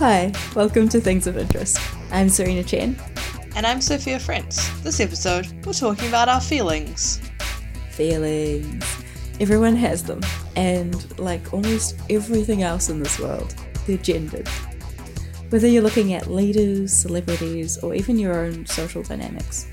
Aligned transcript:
Hi, 0.00 0.32
welcome 0.56 0.88
to 0.88 0.98
Things 0.98 1.26
of 1.26 1.36
Interest. 1.36 1.78
I'm 2.10 2.30
Serena 2.30 2.64
Chen. 2.64 2.96
And 3.54 3.66
I'm 3.66 3.82
Sophia 3.82 4.18
Frentz. 4.18 4.82
This 4.82 4.98
episode, 4.98 5.46
we're 5.66 5.74
talking 5.74 6.08
about 6.08 6.26
our 6.26 6.40
feelings. 6.40 7.20
Feelings. 7.90 8.82
Everyone 9.40 9.76
has 9.76 10.02
them, 10.02 10.22
and 10.56 11.18
like 11.18 11.52
almost 11.52 11.98
everything 12.08 12.62
else 12.62 12.88
in 12.88 13.02
this 13.02 13.18
world, 13.18 13.54
they're 13.86 13.98
gendered. 13.98 14.48
Whether 15.50 15.66
you're 15.66 15.82
looking 15.82 16.14
at 16.14 16.28
leaders, 16.28 16.94
celebrities, 16.94 17.76
or 17.82 17.94
even 17.94 18.18
your 18.18 18.38
own 18.38 18.64
social 18.64 19.02
dynamics, 19.02 19.66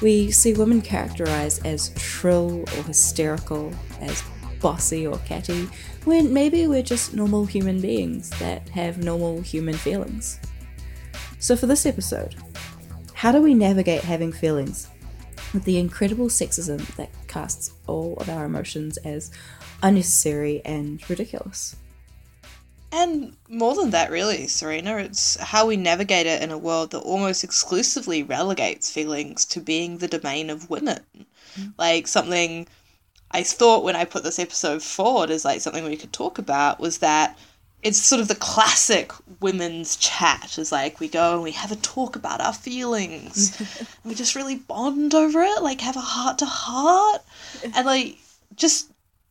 we 0.00 0.30
see 0.30 0.54
women 0.54 0.82
characterized 0.82 1.66
as 1.66 1.90
shrill 1.96 2.60
or 2.60 2.82
hysterical, 2.84 3.74
as 4.00 4.22
bossy 4.64 5.06
or 5.06 5.18
catty, 5.26 5.68
when 6.06 6.32
maybe 6.32 6.66
we're 6.66 6.82
just 6.82 7.12
normal 7.12 7.44
human 7.44 7.82
beings 7.82 8.30
that 8.38 8.66
have 8.70 9.04
normal 9.04 9.42
human 9.42 9.74
feelings. 9.74 10.40
So, 11.38 11.54
for 11.54 11.66
this 11.66 11.84
episode, 11.84 12.34
how 13.12 13.30
do 13.30 13.42
we 13.42 13.52
navigate 13.52 14.00
having 14.00 14.32
feelings 14.32 14.88
with 15.52 15.64
the 15.64 15.78
incredible 15.78 16.28
sexism 16.28 16.78
that 16.96 17.10
casts 17.28 17.72
all 17.86 18.14
of 18.16 18.30
our 18.30 18.46
emotions 18.46 18.96
as 19.04 19.30
unnecessary 19.82 20.62
and 20.64 20.98
ridiculous? 21.10 21.76
And 22.90 23.36
more 23.50 23.74
than 23.74 23.90
that, 23.90 24.10
really, 24.10 24.46
Serena, 24.46 24.96
it's 24.96 25.36
how 25.36 25.66
we 25.66 25.76
navigate 25.76 26.26
it 26.26 26.42
in 26.42 26.50
a 26.50 26.56
world 26.56 26.92
that 26.92 27.00
almost 27.00 27.44
exclusively 27.44 28.22
relegates 28.22 28.90
feelings 28.90 29.44
to 29.46 29.60
being 29.60 29.98
the 29.98 30.08
domain 30.08 30.48
of 30.48 30.70
women. 30.70 31.00
Mm. 31.58 31.74
Like 31.76 32.06
something 32.06 32.66
I 33.34 33.42
thought 33.42 33.84
when 33.84 33.96
I 33.96 34.04
put 34.04 34.22
this 34.22 34.38
episode 34.38 34.82
forward 34.82 35.30
as 35.30 35.44
like 35.44 35.60
something 35.60 35.84
we 35.84 35.96
could 35.96 36.12
talk 36.12 36.38
about 36.38 36.80
was 36.80 36.98
that 36.98 37.36
it's 37.82 37.98
sort 37.98 38.20
of 38.20 38.28
the 38.28 38.34
classic 38.34 39.12
women's 39.40 39.96
chat 39.96 40.56
is 40.56 40.72
like 40.72 41.00
we 41.00 41.08
go 41.08 41.34
and 41.34 41.42
we 41.42 41.50
have 41.50 41.70
a 41.70 41.76
talk 41.76 42.16
about 42.16 42.40
our 42.40 42.54
feelings 42.54 43.60
and 43.80 43.88
we 44.04 44.14
just 44.14 44.34
really 44.34 44.56
bond 44.56 45.14
over 45.14 45.42
it 45.42 45.62
like 45.62 45.82
have 45.82 45.96
a 45.96 46.00
heart 46.00 46.38
to 46.38 46.46
heart 46.46 47.22
and 47.74 47.84
like 47.84 48.16
just 48.56 48.90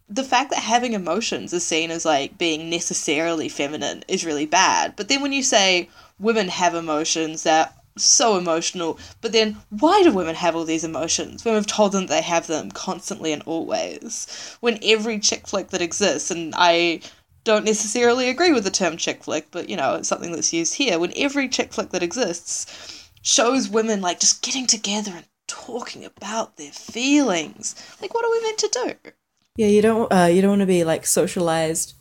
the 0.09 0.23
fact 0.23 0.51
that 0.51 0.59
having 0.59 0.93
emotions 0.93 1.53
is 1.53 1.65
seen 1.65 1.89
as 1.89 2.05
like 2.05 2.37
being 2.37 2.69
necessarily 2.69 3.49
feminine 3.49 4.03
is 4.07 4.25
really 4.25 4.45
bad. 4.45 4.95
But 4.95 5.07
then 5.07 5.21
when 5.21 5.33
you 5.33 5.41
say 5.41 5.89
women 6.19 6.49
have 6.49 6.75
emotions 6.75 7.43
that 7.43 7.82
so 7.97 8.37
emotional, 8.37 8.99
but 9.21 9.31
then 9.31 9.57
why 9.69 10.03
do 10.03 10.11
women 10.11 10.35
have 10.35 10.55
all 10.55 10.65
these 10.65 10.83
emotions 10.83 11.43
when 11.45 11.53
we've 11.53 11.67
told 11.67 11.91
them 11.91 12.07
they 12.07 12.21
have 12.21 12.47
them 12.47 12.71
constantly 12.71 13.33
and 13.33 13.43
always? 13.43 14.57
When 14.59 14.79
every 14.83 15.19
chick 15.19 15.47
flick 15.47 15.69
that 15.69 15.81
exists, 15.81 16.31
and 16.31 16.53
I 16.57 17.01
don't 17.43 17.65
necessarily 17.65 18.29
agree 18.29 18.51
with 18.51 18.63
the 18.63 18.71
term 18.71 18.97
chick 18.97 19.23
flick, 19.23 19.47
but 19.51 19.69
you 19.69 19.77
know, 19.77 19.95
it's 19.95 20.07
something 20.07 20.31
that's 20.31 20.53
used 20.53 20.75
here, 20.75 20.99
when 20.99 21.13
every 21.15 21.47
chick 21.49 21.73
flick 21.73 21.89
that 21.89 22.03
exists 22.03 23.09
shows 23.21 23.69
women 23.69 24.01
like 24.01 24.19
just 24.19 24.41
getting 24.41 24.67
together 24.67 25.11
and 25.15 25.25
talking 25.47 26.03
about 26.03 26.57
their 26.57 26.71
feelings. 26.71 27.75
Like, 28.01 28.13
what 28.13 28.25
are 28.25 28.31
we 28.31 28.41
meant 28.41 28.57
to 28.59 28.69
do? 29.03 29.11
Yeah, 29.55 29.67
you 29.67 29.81
don't 29.81 30.11
uh, 30.11 30.25
you 30.25 30.41
don't 30.41 30.51
want 30.51 30.61
to 30.61 30.65
be 30.65 30.83
like 30.83 31.05
socialized 31.05 31.93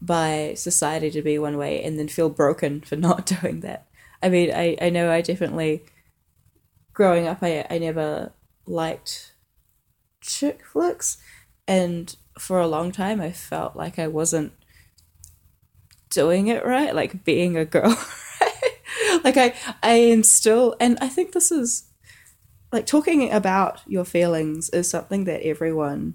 by 0.00 0.54
society 0.56 1.10
to 1.10 1.22
be 1.22 1.38
one 1.38 1.56
way 1.56 1.82
and 1.82 1.98
then 1.98 2.08
feel 2.08 2.28
broken 2.28 2.80
for 2.80 2.96
not 3.08 3.26
doing 3.26 3.60
that. 3.60 3.86
I 4.22 4.28
mean, 4.28 4.52
I, 4.52 4.76
I 4.80 4.90
know 4.90 5.10
I 5.10 5.20
definitely 5.20 5.84
growing 6.94 7.26
up 7.26 7.42
I 7.42 7.66
I 7.68 7.78
never 7.78 8.32
liked 8.66 9.32
chick 10.20 10.64
flicks 10.64 11.18
and 11.68 12.16
for 12.38 12.60
a 12.60 12.68
long 12.68 12.92
time 12.92 13.20
I 13.20 13.32
felt 13.32 13.76
like 13.76 13.98
I 13.98 14.06
wasn't 14.06 14.52
doing 16.10 16.46
it 16.46 16.64
right, 16.64 16.94
like 16.94 17.24
being 17.24 17.56
a 17.56 17.64
girl. 17.64 17.90
like 19.24 19.36
I 19.36 19.54
I 19.82 19.94
am 19.94 20.22
still 20.22 20.76
and 20.80 20.96
I 21.00 21.08
think 21.08 21.32
this 21.32 21.50
is 21.50 21.84
like 22.72 22.86
talking 22.86 23.30
about 23.30 23.82
your 23.86 24.04
feelings 24.04 24.70
is 24.70 24.88
something 24.88 25.24
that 25.24 25.42
everyone 25.42 26.14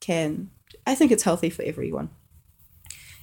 can 0.00 0.50
I 0.86 0.94
think 0.94 1.10
it's 1.10 1.22
healthy 1.22 1.50
for 1.50 1.62
everyone. 1.62 2.10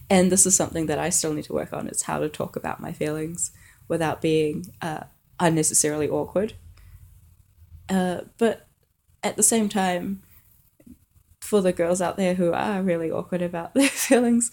And 0.09 0.31
this 0.31 0.47
is 0.47 0.55
something 0.55 0.88
that 0.88 0.97
I 0.97 1.09
still 1.09 1.34
need 1.34 1.45
to 1.45 1.53
work 1.53 1.72
on 1.72 1.88
It's 1.88 2.03
how 2.03 2.19
to 2.19 2.29
talk 2.29 2.55
about 2.55 2.79
my 2.79 2.91
feelings 2.91 3.51
without 3.89 4.22
being 4.22 4.72
uh, 4.81 5.03
unnecessarily 5.39 6.07
awkward. 6.07 6.53
Uh, 7.89 8.22
but 8.38 8.67
at 9.23 9.35
the 9.35 9.44
same 9.44 9.67
time, 9.67 10.22
for 11.41 11.61
the 11.61 11.73
girls 11.73 12.01
out 12.01 12.16
there 12.16 12.35
who 12.35 12.53
are 12.53 12.81
really 12.81 13.11
awkward 13.11 13.41
about 13.41 13.73
their 13.73 13.89
feelings, 13.89 14.51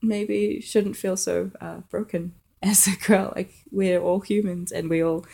maybe 0.00 0.60
shouldn't 0.60 0.96
feel 0.96 1.16
so 1.16 1.50
uh, 1.60 1.78
broken 1.90 2.34
as 2.62 2.86
a 2.86 2.96
girl. 2.96 3.32
Like 3.34 3.52
we're 3.72 4.00
all 4.00 4.20
humans 4.20 4.70
and 4.70 4.88
we 4.88 5.02
all 5.02 5.24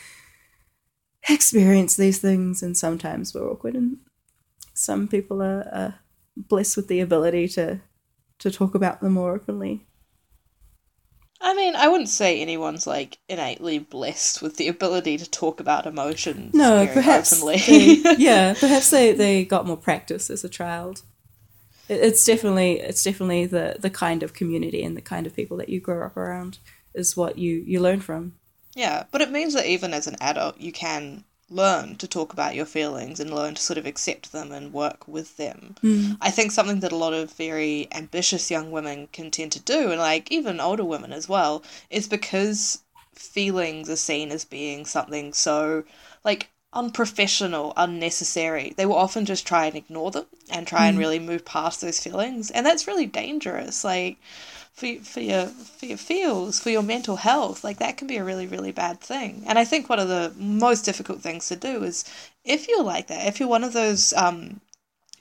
experience 1.28 1.97
these 1.97 2.19
things, 2.19 2.62
and 2.62 2.77
sometimes 2.77 3.34
we're 3.34 3.50
awkward, 3.50 3.75
and 3.75 3.99
some 4.75 5.09
people 5.09 5.43
are 5.43 6.00
blessed 6.37 6.77
with 6.77 6.89
the 6.89 7.00
ability 7.00 7.49
to 7.49 7.81
to 8.39 8.50
talk 8.50 8.75
about 8.75 9.00
them 9.00 9.12
more 9.12 9.34
openly. 9.34 9.87
I 11.44 11.53
mean, 11.53 11.77
I 11.77 11.88
wouldn't 11.88 12.09
say 12.09 12.41
anyone's 12.41 12.87
like 12.87 13.19
innately 13.28 13.78
blessed 13.78 14.41
with 14.41 14.56
the 14.56 14.69
ability 14.69 15.19
to 15.19 15.31
talk 15.31 15.60
about 15.60 15.84
emotions. 15.84 16.55
No, 16.55 16.87
perhaps. 16.87 17.38
They, 17.44 18.03
yeah, 18.19 18.55
perhaps 18.55 18.88
they, 18.88 19.12
they 19.12 19.44
got 19.44 19.66
more 19.66 19.77
practice 19.77 20.31
as 20.31 20.43
a 20.43 20.49
child. 20.49 21.03
It, 21.87 22.00
it's 22.00 22.25
definitely 22.25 22.81
it's 22.81 23.05
definitely 23.05 23.44
the 23.44 23.77
the 23.78 23.91
kind 23.91 24.22
of 24.22 24.32
community 24.32 24.82
and 24.82 24.97
the 24.97 25.03
kind 25.03 25.27
of 25.27 25.37
people 25.37 25.59
that 25.59 25.69
you 25.69 25.81
grow 25.81 26.06
up 26.06 26.16
around 26.16 26.59
is 26.94 27.15
what 27.15 27.37
you 27.37 27.62
you 27.66 27.78
learn 27.78 28.00
from. 28.00 28.37
Yeah, 28.75 29.05
but 29.11 29.21
it 29.21 29.31
means 29.31 29.53
that 29.53 29.66
even 29.66 29.93
as 29.93 30.06
an 30.06 30.16
adult, 30.22 30.59
you 30.59 30.72
can 30.72 31.25
learn 31.50 31.97
to 31.97 32.09
talk 32.09 32.32
about 32.32 32.55
your 32.55 32.65
feelings 32.65 33.21
and 33.21 33.34
learn 33.34 33.55
to 33.55 33.62
sort 33.62 33.78
of 33.78 33.87
accept 33.87 34.32
them 34.32 34.50
and 34.50 34.72
work 34.72 35.06
with 35.06 35.37
them. 35.37 35.77
Mm. 35.82 36.16
I 36.21 36.31
think 36.31 36.53
something 36.53 36.81
that 36.81 36.93
a 36.93 36.97
lot 36.97 37.12
of 37.12 37.32
very 37.32 37.88
ambitious 37.93 38.50
young 38.50 38.71
women 38.71 39.09
can 39.12 39.31
tend 39.31 39.53
to 39.53 39.60
do, 39.60 39.91
and 39.91 40.00
like 40.00 40.32
even 40.32 40.60
older 40.60 40.84
women 40.84 41.12
as 41.12 41.28
well, 41.28 41.62
is 41.91 42.09
because 42.09 42.82
feelings 43.15 43.88
are 43.88 43.97
seen 43.97 44.31
as 44.31 44.44
being 44.44 44.84
something 44.84 45.32
so 45.32 45.84
like 46.25 46.50
unprofessional, 46.72 47.72
unnecessary. 47.76 48.75
They 48.76 48.87
will 48.87 48.97
often 48.97 49.25
just 49.25 49.47
try 49.47 49.66
and 49.66 49.76
ignore 49.76 50.11
them 50.11 50.26
and 50.50 50.66
try 50.66 50.81
mm. 50.81 50.88
and 50.88 50.94
hmm. 50.97 51.00
really 51.00 51.19
move 51.19 51.44
past 51.44 51.81
those 51.81 52.00
feelings, 52.00 52.50
and 52.50 52.66
that's 52.66 52.88
really 52.88 53.06
dangerous. 53.06 53.84
Like 53.84 54.19
for 54.75 54.93
for 54.97 55.21
your 55.21 55.47
for 55.47 55.87
your 55.87 55.97
feels 55.97 56.59
for 56.59 56.71
your 56.71 56.83
mental 56.83 57.17
health 57.17 57.62
like 57.62 57.79
that 57.79 57.97
can 57.97 58.09
be 58.09 58.17
a 58.17 58.25
really 58.25 58.47
really 58.47 58.73
bad 58.73 59.01
thing. 59.01 59.45
And 59.47 59.59
i 59.59 59.65
think 59.65 59.89
one 59.89 60.01
of 60.01 60.09
the 60.09 60.33
most 60.37 60.85
difficult 60.85 61.23
things 61.23 61.47
to 61.49 61.57
do 61.57 61.85
is 61.85 62.05
if 62.45 62.69
you're 62.69 62.83
like 62.83 63.07
that 63.07 63.27
if 63.29 63.39
you're 63.39 63.49
one 63.49 63.65
of 63.65 63.73
those 63.73 64.12
um 64.15 64.61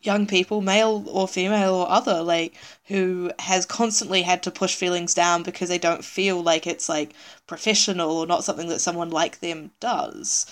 young 0.02 0.26
people 0.28 0.60
male 0.62 1.06
or 1.08 1.28
female 1.28 1.76
or 1.76 1.90
other 1.90 2.22
like 2.24 2.56
who 2.86 3.32
has 3.40 3.66
constantly 3.66 4.24
had 4.24 4.44
to 4.44 4.52
push 4.52 4.76
feelings 4.76 5.14
down 5.14 5.44
because 5.44 5.70
they 5.70 5.78
don't 5.78 6.04
feel 6.04 6.42
like 6.42 6.68
it's 6.68 6.90
like 6.90 7.14
professional 7.48 8.12
or 8.12 8.26
not 8.26 8.44
something 8.44 8.68
that 8.68 8.82
someone 8.82 9.10
like 9.12 9.40
them 9.40 9.72
does 9.80 10.46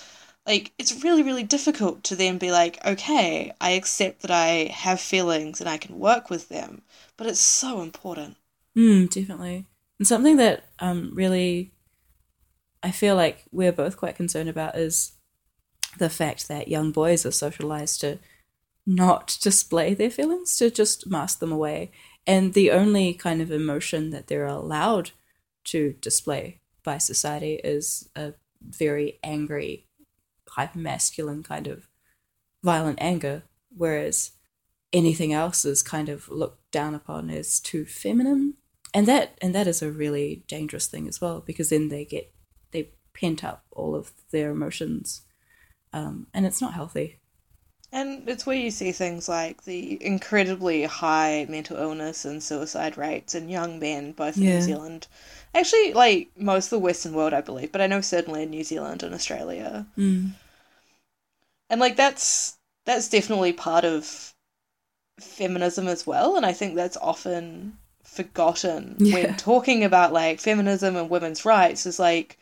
like 0.46 0.72
it's 0.78 1.04
really 1.04 1.22
really 1.22 1.42
difficult 1.42 2.02
to 2.04 2.16
then 2.16 2.38
be 2.38 2.50
like 2.52 2.78
okay 2.86 3.52
i 3.60 3.70
accept 3.70 4.22
that 4.22 4.30
i 4.30 4.70
have 4.72 5.00
feelings 5.00 5.60
and 5.60 5.68
i 5.68 5.76
can 5.76 5.98
work 5.98 6.30
with 6.30 6.48
them 6.48 6.82
but 7.16 7.26
it's 7.26 7.40
so 7.40 7.82
important 7.82 8.36
Mm, 8.76 9.10
definitely. 9.10 9.66
And 9.98 10.06
something 10.06 10.36
that 10.36 10.68
um, 10.78 11.12
really 11.14 11.72
I 12.82 12.90
feel 12.90 13.14
like 13.14 13.44
we're 13.52 13.72
both 13.72 13.96
quite 13.96 14.16
concerned 14.16 14.48
about 14.48 14.76
is 14.76 15.12
the 15.98 16.10
fact 16.10 16.48
that 16.48 16.68
young 16.68 16.90
boys 16.90 17.24
are 17.24 17.30
socialized 17.30 18.00
to 18.00 18.18
not 18.86 19.38
display 19.40 19.94
their 19.94 20.10
feelings, 20.10 20.56
to 20.56 20.70
just 20.70 21.08
mask 21.08 21.38
them 21.38 21.52
away. 21.52 21.92
And 22.26 22.54
the 22.54 22.70
only 22.72 23.14
kind 23.14 23.40
of 23.40 23.50
emotion 23.50 24.10
that 24.10 24.26
they're 24.26 24.46
allowed 24.46 25.12
to 25.64 25.94
display 26.00 26.60
by 26.82 26.98
society 26.98 27.60
is 27.62 28.08
a 28.16 28.34
very 28.60 29.20
angry, 29.22 29.86
hyper 30.48 30.78
masculine 30.78 31.42
kind 31.42 31.68
of 31.68 31.88
violent 32.64 32.98
anger, 33.00 33.44
whereas 33.76 34.32
anything 34.92 35.32
else 35.32 35.64
is 35.64 35.82
kind 35.82 36.08
of 36.08 36.28
looked 36.28 36.70
down 36.72 36.94
upon 36.94 37.30
as 37.30 37.60
too 37.60 37.84
feminine 37.84 38.54
and 38.94 39.06
that 39.06 39.36
and 39.40 39.54
that 39.54 39.66
is 39.66 39.82
a 39.82 39.90
really 39.90 40.42
dangerous 40.46 40.86
thing 40.86 41.08
as 41.08 41.20
well 41.20 41.42
because 41.44 41.70
then 41.70 41.88
they 41.88 42.04
get 42.04 42.32
they 42.72 42.90
pent 43.14 43.44
up 43.44 43.64
all 43.72 43.94
of 43.94 44.12
their 44.30 44.50
emotions 44.50 45.22
um, 45.92 46.26
and 46.32 46.46
it's 46.46 46.60
not 46.60 46.74
healthy 46.74 47.18
and 47.94 48.26
it's 48.26 48.46
where 48.46 48.56
you 48.56 48.70
see 48.70 48.90
things 48.90 49.28
like 49.28 49.64
the 49.64 50.02
incredibly 50.04 50.84
high 50.84 51.46
mental 51.48 51.76
illness 51.76 52.24
and 52.24 52.42
suicide 52.42 52.96
rates 52.96 53.34
in 53.34 53.48
young 53.48 53.78
men 53.78 54.12
both 54.12 54.36
in 54.36 54.44
yeah. 54.44 54.54
new 54.54 54.62
zealand 54.62 55.06
actually 55.54 55.92
like 55.92 56.30
most 56.36 56.66
of 56.66 56.70
the 56.70 56.78
western 56.78 57.12
world 57.12 57.34
i 57.34 57.40
believe 57.40 57.70
but 57.72 57.80
i 57.80 57.86
know 57.86 58.00
certainly 58.00 58.42
in 58.42 58.50
new 58.50 58.64
zealand 58.64 59.02
and 59.02 59.14
australia 59.14 59.86
mm. 59.96 60.30
and 61.68 61.80
like 61.80 61.96
that's 61.96 62.56
that's 62.84 63.08
definitely 63.08 63.52
part 63.52 63.84
of 63.84 64.32
feminism 65.20 65.86
as 65.86 66.06
well 66.06 66.36
and 66.36 66.46
i 66.46 66.52
think 66.52 66.74
that's 66.74 66.96
often 66.96 67.76
forgotten. 68.12 68.96
Yeah. 68.98 69.14
when 69.14 69.36
talking 69.36 69.82
about 69.84 70.12
like 70.12 70.38
feminism 70.38 70.96
and 70.96 71.08
women's 71.08 71.44
rights 71.44 71.86
is 71.86 71.98
like 71.98 72.38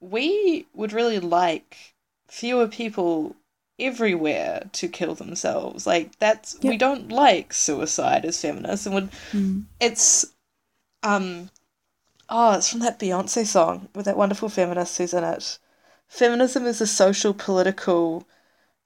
we 0.00 0.66
would 0.74 0.92
really 0.92 1.18
like 1.18 1.94
fewer 2.28 2.68
people 2.68 3.34
everywhere 3.78 4.70
to 4.72 4.88
kill 4.88 5.14
themselves. 5.14 5.86
Like 5.86 6.18
that's 6.18 6.56
we 6.62 6.76
don't 6.76 7.10
like 7.10 7.52
suicide 7.52 8.24
as 8.24 8.40
feminists. 8.40 8.86
And 8.86 8.94
would 8.94 9.10
Mm. 9.32 9.64
it's 9.80 10.26
um 11.02 11.50
oh 12.28 12.52
it's 12.56 12.70
from 12.70 12.80
that 12.80 13.00
beyonce 13.00 13.44
song 13.44 13.88
with 13.94 14.04
that 14.06 14.16
wonderful 14.16 14.48
feminist 14.48 14.96
who's 14.98 15.12
in 15.12 15.24
it. 15.24 15.58
Feminism 16.08 16.64
is 16.64 16.78
the 16.78 16.86
social 16.86 17.34
political 17.34 18.24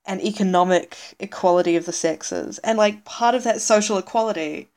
and 0.06 0.22
economic 0.22 0.96
equality 1.18 1.76
of 1.76 1.84
the 1.84 1.92
sexes. 1.92 2.58
And 2.60 2.78
like 2.78 3.04
part 3.04 3.34
of 3.34 3.44
that 3.44 3.60
social 3.60 3.98
equality 3.98 4.70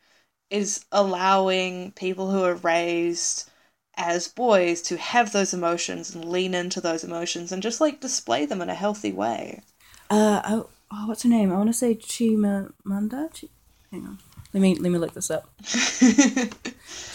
is 0.53 0.85
allowing 0.91 1.91
people 1.93 2.29
who 2.31 2.43
are 2.43 2.53
raised 2.55 3.49
as 3.97 4.27
boys 4.27 4.81
to 4.83 4.97
have 4.97 5.31
those 5.33 5.53
emotions 5.53 6.13
and 6.13 6.23
lean 6.25 6.53
into 6.53 6.79
those 6.79 7.03
emotions 7.03 7.51
and 7.51 7.61
just 7.63 7.81
like 7.81 7.99
display 7.99 8.45
them 8.45 8.61
in 8.61 8.69
a 8.69 8.75
healthy 8.75 9.11
way 9.11 9.61
Uh, 10.09 10.41
oh, 10.45 10.69
oh, 10.91 11.07
what's 11.07 11.23
her 11.23 11.29
name? 11.29 11.51
I 11.51 11.55
want 11.57 11.69
to 11.69 11.73
say 11.73 11.95
Chimamanda. 11.95 13.29
Chi- 13.33 13.47
Hang 13.91 14.05
on. 14.05 14.17
Let 14.53 14.61
me 14.61 14.75
let 14.75 14.91
me 14.91 14.99
look 14.99 15.13
this 15.13 15.31
up. 15.31 15.49
Things 15.63 16.53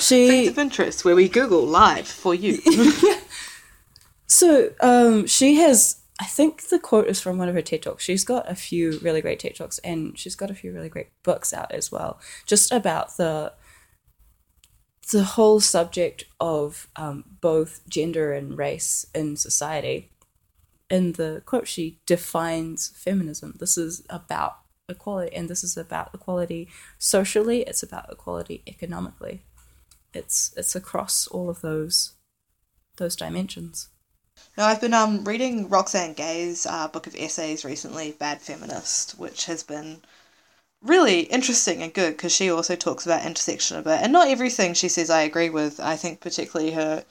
She 0.01 0.49
of 0.49 0.59
interest 0.59 1.05
where 1.05 1.15
we 1.15 1.29
google 1.29 1.65
live 1.67 2.09
for 2.09 2.35
you 2.35 2.59
so 4.27 4.71
um 4.81 5.27
she 5.27 5.57
has 5.57 5.97
I 6.19 6.25
think 6.25 6.63
the 6.63 6.79
quote 6.81 7.07
is 7.07 7.21
from 7.21 7.39
one 7.39 7.49
of 7.49 7.55
her 7.55 7.63
TED 7.63 7.83
talks. 7.83 8.05
She's 8.05 8.25
got 8.25 8.51
a 8.51 8.57
few 8.57 8.99
really 9.01 9.21
great 9.21 9.39
TED 9.39 9.55
talks 9.55 9.79
and 9.79 10.19
she's 10.19 10.35
got 10.35 10.51
a 10.51 10.55
few 10.55 10.73
really 10.73 10.89
great 10.89 11.11
books 11.23 11.53
out 11.53 11.71
as 11.73 11.93
well, 11.93 12.21
just 12.47 12.73
about 12.73 13.17
the 13.17 13.53
the 15.11 15.25
whole 15.25 15.59
subject 15.59 16.25
of 16.39 16.87
um, 16.97 17.25
both 17.41 17.81
gender 17.89 18.33
and 18.33 18.59
race 18.59 19.07
in 19.15 19.37
society. 19.37 20.11
In 20.91 21.13
the 21.13 21.43
quote, 21.47 21.67
she 21.69 22.01
defines 22.05 22.89
feminism. 22.89 23.55
This 23.59 23.79
is 23.79 24.03
about 24.11 24.59
equality, 24.89 25.35
and 25.35 25.49
this 25.49 25.63
is 25.63 25.77
about 25.77 26.11
equality 26.15 26.69
socially. 26.99 27.63
It's 27.63 27.83
about 27.83 28.11
equality 28.11 28.63
economically. 28.67 29.43
It's 30.13 30.53
it's 30.57 30.75
across 30.75 31.27
all 31.27 31.49
of 31.49 31.61
those 31.61 32.15
those 32.97 33.17
dimensions. 33.17 33.89
No, 34.57 34.65
I've 34.65 34.81
been 34.81 34.95
um 34.95 35.25
reading 35.25 35.69
Roxane 35.69 36.15
Gay's 36.15 36.67
uh, 36.67 36.89
book 36.89 37.07
of 37.07 37.15
essays 37.17 37.65
recently, 37.65 38.13
Bad 38.13 38.41
Feminist, 38.41 39.19
which 39.19 39.47
has 39.47 39.63
been 39.63 40.01
really 40.83 41.21
interesting 41.23 41.83
and 41.83 41.93
good 41.93 42.17
because 42.17 42.33
she 42.33 42.51
also 42.51 42.77
talks 42.77 43.05
about 43.07 43.25
intersection 43.25 43.77
a 43.77 43.83
bit, 43.83 44.01
and 44.01 44.13
not 44.13 44.29
everything 44.29 44.75
she 44.75 44.89
says 44.89 45.11
I 45.11 45.23
agree 45.23 45.51
with. 45.51 45.81
I 45.81 45.97
think 45.97 46.21
particularly 46.21 46.73
her 46.73 47.05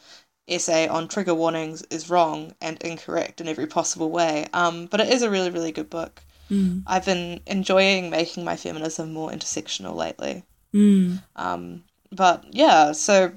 essay 0.47 0.87
on 0.87 1.07
trigger 1.07 1.35
warnings 1.35 1.83
is 1.89 2.09
wrong 2.09 2.53
and 2.61 2.81
incorrect 2.81 3.41
in 3.41 3.47
every 3.47 3.67
possible 3.67 4.09
way. 4.09 4.47
Um, 4.53 4.85
but 4.85 5.01
it 5.01 5.09
is 5.09 5.21
a 5.21 5.29
really 5.29 5.49
really 5.49 5.71
good 5.71 5.89
book. 5.89 6.21
Mm. 6.49 6.83
I've 6.87 7.05
been 7.05 7.41
enjoying 7.45 8.09
making 8.09 8.43
my 8.43 8.55
feminism 8.55 9.11
more 9.13 9.31
intersectional 9.31 9.95
lately. 9.95 10.43
Mm. 10.73 11.21
Um, 11.35 11.83
but 12.11 12.45
yeah, 12.51 12.93
so 12.93 13.33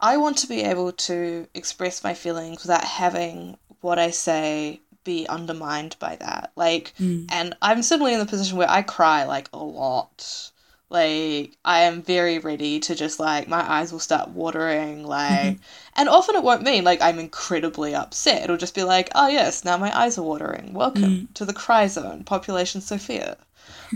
I 0.00 0.16
want 0.16 0.38
to 0.38 0.46
be 0.46 0.62
able 0.62 0.92
to 0.92 1.46
express 1.54 2.04
my 2.04 2.14
feelings 2.14 2.62
without 2.62 2.84
having 2.84 3.56
what 3.80 3.98
I 3.98 4.10
say 4.10 4.80
be 5.04 5.26
undermined 5.28 5.96
by 5.98 6.16
that. 6.16 6.52
Like, 6.56 6.94
Mm. 6.98 7.26
and 7.30 7.56
I'm 7.60 7.82
suddenly 7.82 8.12
in 8.14 8.18
the 8.18 8.26
position 8.26 8.56
where 8.56 8.70
I 8.70 8.82
cry 8.82 9.24
like 9.24 9.48
a 9.52 9.58
lot. 9.58 10.50
Like, 10.90 11.56
I 11.64 11.80
am 11.82 12.02
very 12.02 12.38
ready 12.38 12.78
to 12.80 12.94
just 12.94 13.18
like, 13.18 13.48
my 13.48 13.60
eyes 13.70 13.92
will 13.92 13.98
start 14.00 14.28
watering. 14.30 15.04
Like, 15.06 15.58
and 15.96 16.08
often 16.08 16.36
it 16.36 16.42
won't 16.42 16.62
mean 16.62 16.84
like 16.84 17.02
I'm 17.02 17.18
incredibly 17.18 17.94
upset. 17.94 18.44
It'll 18.44 18.56
just 18.56 18.74
be 18.74 18.84
like, 18.84 19.10
oh, 19.14 19.28
yes, 19.28 19.64
now 19.64 19.76
my 19.76 19.96
eyes 19.98 20.18
are 20.18 20.22
watering. 20.22 20.72
Welcome 20.74 21.28
to 21.34 21.44
the 21.44 21.52
cry 21.52 21.86
zone, 21.86 22.24
population 22.24 22.80
Sophia. 22.80 23.36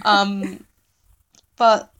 Um, 0.05 0.65
but 1.57 1.93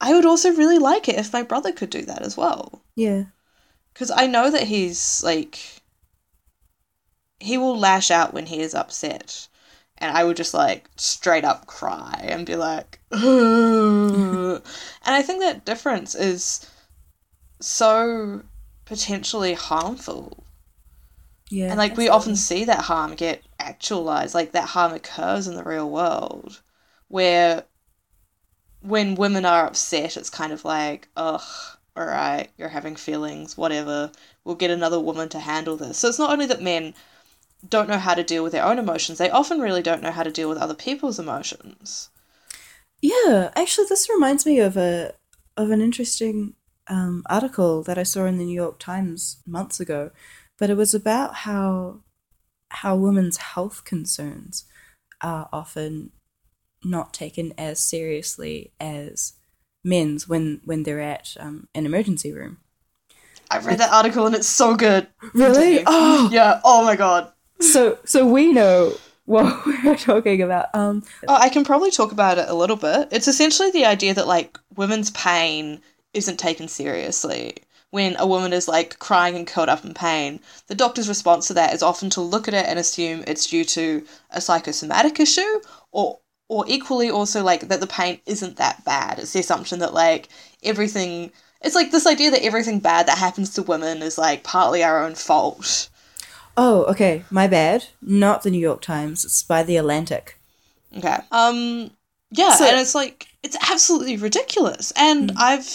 I 0.00 0.14
would 0.14 0.26
also 0.26 0.52
really 0.52 0.78
like 0.78 1.08
it 1.08 1.16
if 1.16 1.32
my 1.32 1.42
brother 1.42 1.72
could 1.72 1.90
do 1.90 2.02
that 2.02 2.22
as 2.22 2.36
well. 2.36 2.82
Yeah. 2.96 3.24
Because 3.92 4.10
I 4.10 4.26
know 4.26 4.50
that 4.50 4.64
he's 4.64 5.22
like. 5.22 5.58
He 7.40 7.58
will 7.58 7.76
lash 7.76 8.10
out 8.10 8.32
when 8.32 8.46
he 8.46 8.60
is 8.60 8.74
upset. 8.74 9.48
And 9.98 10.16
I 10.16 10.24
would 10.24 10.36
just 10.36 10.54
like 10.54 10.88
straight 10.96 11.44
up 11.44 11.66
cry 11.66 12.20
and 12.22 12.46
be 12.46 12.56
like, 12.56 13.00
and 13.10 14.60
I 15.04 15.22
think 15.22 15.40
that 15.40 15.64
difference 15.64 16.14
is 16.14 16.68
so 17.60 18.42
potentially 18.84 19.54
harmful. 19.54 20.44
Yeah. 21.48 21.68
And 21.68 21.78
like 21.78 21.96
we 21.96 22.08
often 22.08 22.36
see 22.36 22.64
that 22.64 22.80
harm 22.84 23.14
get 23.14 23.42
actualized, 23.58 24.34
like 24.34 24.52
that 24.52 24.68
harm 24.70 24.92
occurs 24.92 25.46
in 25.46 25.54
the 25.54 25.64
real 25.64 25.88
world, 25.90 26.62
where 27.08 27.64
when 28.80 29.14
women 29.14 29.44
are 29.44 29.66
upset, 29.66 30.16
it's 30.16 30.30
kind 30.30 30.52
of 30.52 30.64
like, 30.64 31.08
ugh, 31.16 31.42
all 31.96 32.06
right, 32.06 32.48
you're 32.56 32.68
having 32.68 32.96
feelings, 32.96 33.56
whatever. 33.56 34.10
We'll 34.44 34.54
get 34.54 34.70
another 34.70 34.98
woman 34.98 35.28
to 35.30 35.38
handle 35.38 35.76
this. 35.76 35.98
So 35.98 36.08
it's 36.08 36.18
not 36.18 36.32
only 36.32 36.46
that 36.46 36.62
men 36.62 36.94
don't 37.68 37.88
know 37.88 37.98
how 37.98 38.14
to 38.14 38.24
deal 38.24 38.42
with 38.42 38.52
their 38.52 38.64
own 38.64 38.78
emotions; 38.78 39.18
they 39.18 39.30
often 39.30 39.60
really 39.60 39.82
don't 39.82 40.02
know 40.02 40.10
how 40.10 40.22
to 40.22 40.30
deal 40.30 40.48
with 40.48 40.58
other 40.58 40.74
people's 40.74 41.18
emotions. 41.18 42.10
Yeah, 43.00 43.50
actually, 43.54 43.86
this 43.88 44.08
reminds 44.08 44.46
me 44.46 44.58
of 44.60 44.76
a 44.76 45.12
of 45.56 45.70
an 45.70 45.80
interesting 45.80 46.54
um, 46.88 47.24
article 47.28 47.82
that 47.82 47.98
I 47.98 48.04
saw 48.04 48.24
in 48.24 48.38
the 48.38 48.44
New 48.44 48.54
York 48.54 48.78
Times 48.78 49.42
months 49.46 49.78
ago, 49.78 50.10
but 50.58 50.70
it 50.70 50.76
was 50.76 50.94
about 50.94 51.34
how 51.36 52.00
how 52.70 52.96
women's 52.96 53.36
health 53.36 53.84
concerns 53.84 54.64
are 55.20 55.48
often 55.52 56.10
not 56.82 57.12
taken 57.12 57.52
as 57.58 57.78
seriously 57.78 58.72
as 58.80 59.34
men's 59.84 60.28
when 60.28 60.60
when 60.64 60.82
they're 60.84 61.00
at 61.00 61.36
um, 61.40 61.68
an 61.74 61.86
emergency 61.86 62.32
room. 62.32 62.58
I 63.50 63.58
read 63.58 63.78
that 63.78 63.92
article 63.92 64.24
and 64.26 64.34
it's 64.34 64.46
so 64.48 64.76
good. 64.76 65.06
Really? 65.34 65.82
Oh, 65.86 66.30
Yeah. 66.32 66.60
Oh 66.64 66.84
my 66.84 66.96
god. 66.96 67.32
so 67.60 67.98
so 68.04 68.26
we 68.26 68.52
know 68.52 68.94
what 69.26 69.66
we're 69.84 69.96
talking 69.96 70.40
about. 70.42 70.74
Um, 70.74 71.02
Oh, 71.28 71.34
I 71.34 71.48
can 71.48 71.64
probably 71.64 71.90
talk 71.90 72.12
about 72.12 72.38
it 72.38 72.48
a 72.48 72.54
little 72.54 72.76
bit. 72.76 73.08
It's 73.12 73.28
essentially 73.28 73.70
the 73.70 73.84
idea 73.84 74.14
that 74.14 74.26
like 74.26 74.58
women's 74.76 75.10
pain 75.10 75.80
isn't 76.14 76.38
taken 76.38 76.66
seriously. 76.68 77.56
When 77.90 78.16
a 78.18 78.26
woman 78.26 78.54
is 78.54 78.68
like 78.68 78.98
crying 78.98 79.36
and 79.36 79.46
curled 79.46 79.68
up 79.68 79.84
in 79.84 79.92
pain, 79.92 80.40
the 80.66 80.74
doctor's 80.74 81.08
response 81.10 81.46
to 81.48 81.54
that 81.54 81.74
is 81.74 81.82
often 81.82 82.08
to 82.10 82.22
look 82.22 82.48
at 82.48 82.54
it 82.54 82.64
and 82.66 82.78
assume 82.78 83.22
it's 83.26 83.46
due 83.46 83.64
to 83.66 84.02
a 84.30 84.40
psychosomatic 84.40 85.20
issue 85.20 85.60
or 85.90 86.18
or 86.52 86.64
equally 86.68 87.08
also 87.10 87.42
like 87.42 87.68
that 87.68 87.80
the 87.80 87.86
pain 87.86 88.20
isn't 88.26 88.56
that 88.58 88.84
bad. 88.84 89.18
It's 89.18 89.32
the 89.32 89.40
assumption 89.40 89.78
that 89.80 89.94
like 89.94 90.28
everything 90.62 91.32
it's 91.62 91.74
like 91.74 91.90
this 91.92 92.06
idea 92.06 92.30
that 92.32 92.44
everything 92.44 92.80
bad 92.80 93.06
that 93.06 93.18
happens 93.18 93.50
to 93.54 93.62
women 93.62 94.02
is 94.02 94.18
like 94.18 94.42
partly 94.44 94.82
our 94.84 95.02
own 95.04 95.14
fault. 95.14 95.88
oh, 96.56 96.84
okay, 96.92 97.24
my 97.30 97.46
bad. 97.46 97.86
Not 98.02 98.42
the 98.42 98.50
New 98.50 98.58
York 98.70 98.82
Times. 98.82 99.24
It's 99.24 99.42
by 99.42 99.62
the 99.62 99.76
Atlantic. 99.78 100.36
Okay. 100.98 101.18
Um 101.30 101.90
yeah, 102.30 102.54
So- 102.54 102.66
and 102.66 102.78
it's 102.80 102.94
like 102.94 103.28
it's 103.42 103.56
absolutely 103.70 104.16
ridiculous. 104.16 104.92
And 104.96 105.32
I've 105.36 105.66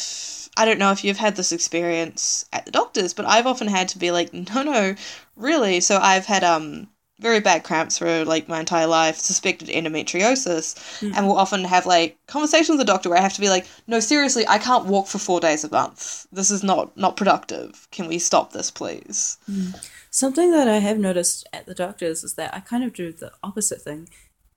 I 0.59 0.65
don't 0.65 0.79
know 0.79 0.91
if 0.91 1.03
you've 1.03 1.17
had 1.25 1.35
this 1.35 1.51
experience 1.51 2.45
at 2.53 2.65
the 2.65 2.71
doctors, 2.71 3.13
but 3.13 3.25
I've 3.25 3.47
often 3.47 3.67
had 3.67 3.87
to 3.89 3.99
be 3.99 4.09
like, 4.11 4.33
no, 4.33 4.63
no, 4.63 4.95
really. 5.35 5.79
So 5.81 5.97
I've 6.11 6.25
had 6.25 6.43
um 6.43 6.87
very 7.19 7.39
bad 7.39 7.63
cramps 7.63 7.97
for 7.97 8.25
like 8.25 8.47
my 8.47 8.59
entire 8.59 8.87
life, 8.87 9.17
suspected 9.17 9.69
endometriosis, 9.69 10.99
hmm. 10.99 11.11
and 11.15 11.27
will 11.27 11.37
often 11.37 11.63
have 11.63 11.85
like 11.85 12.17
conversations 12.27 12.77
with 12.77 12.79
the 12.79 12.91
doctor 12.91 13.09
where 13.09 13.17
I 13.17 13.21
have 13.21 13.33
to 13.33 13.41
be 13.41 13.49
like, 13.49 13.67
no, 13.87 13.99
seriously, 13.99 14.47
I 14.47 14.59
can't 14.59 14.85
walk 14.85 15.07
for 15.07 15.17
four 15.17 15.39
days 15.39 15.63
a 15.63 15.71
month. 15.71 16.27
This 16.31 16.51
is 16.51 16.63
not 16.63 16.95
not 16.95 17.17
productive. 17.17 17.87
Can 17.91 18.07
we 18.07 18.19
stop 18.19 18.53
this, 18.53 18.69
please? 18.69 19.37
Hmm. 19.45 19.71
Something 20.11 20.51
that 20.51 20.67
I 20.67 20.77
have 20.77 20.97
noticed 20.97 21.47
at 21.53 21.65
the 21.65 21.75
doctors 21.75 22.23
is 22.23 22.35
that 22.35 22.53
I 22.53 22.59
kind 22.59 22.83
of 22.83 22.93
do 22.93 23.11
the 23.11 23.31
opposite 23.43 23.81
thing 23.81 24.09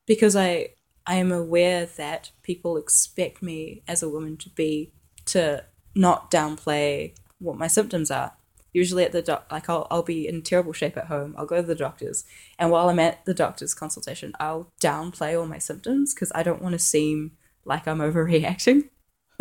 because 0.07 0.37
I 0.37 0.71
I 1.07 1.17
am 1.17 1.33
aware 1.33 1.87
that 1.87 2.31
people 2.43 2.77
expect 2.77 3.43
me 3.43 3.83
as 3.89 4.03
a 4.03 4.09
woman 4.09 4.37
to 4.39 4.51
be 4.51 4.93
to 5.27 5.65
not 5.95 6.31
downplay 6.31 7.15
what 7.39 7.57
my 7.57 7.67
symptoms 7.67 8.11
are. 8.11 8.33
Usually 8.73 9.05
at 9.05 9.13
the 9.13 9.23
doc, 9.23 9.47
like 9.51 9.69
I'll 9.69 9.87
I'll 9.91 10.03
be 10.03 10.29
in 10.29 10.43
terrible 10.43 10.73
shape 10.73 10.97
at 10.97 11.07
home. 11.07 11.35
I'll 11.37 11.47
go 11.47 11.57
to 11.57 11.67
the 11.67 11.75
doctors, 11.75 12.25
and 12.59 12.71
while 12.71 12.89
I'm 12.89 12.99
at 12.99 13.25
the 13.25 13.35
doctor's 13.35 13.75
consultation, 13.75 14.33
I'll 14.39 14.73
downplay 14.81 15.39
all 15.39 15.47
my 15.47 15.59
symptoms 15.59 16.15
because 16.15 16.31
I 16.35 16.43
don't 16.43 16.63
want 16.63 16.75
to 16.75 16.79
seem 16.79 17.33
like 17.65 17.89
I'm 17.89 17.99
overreacting. 17.99 18.89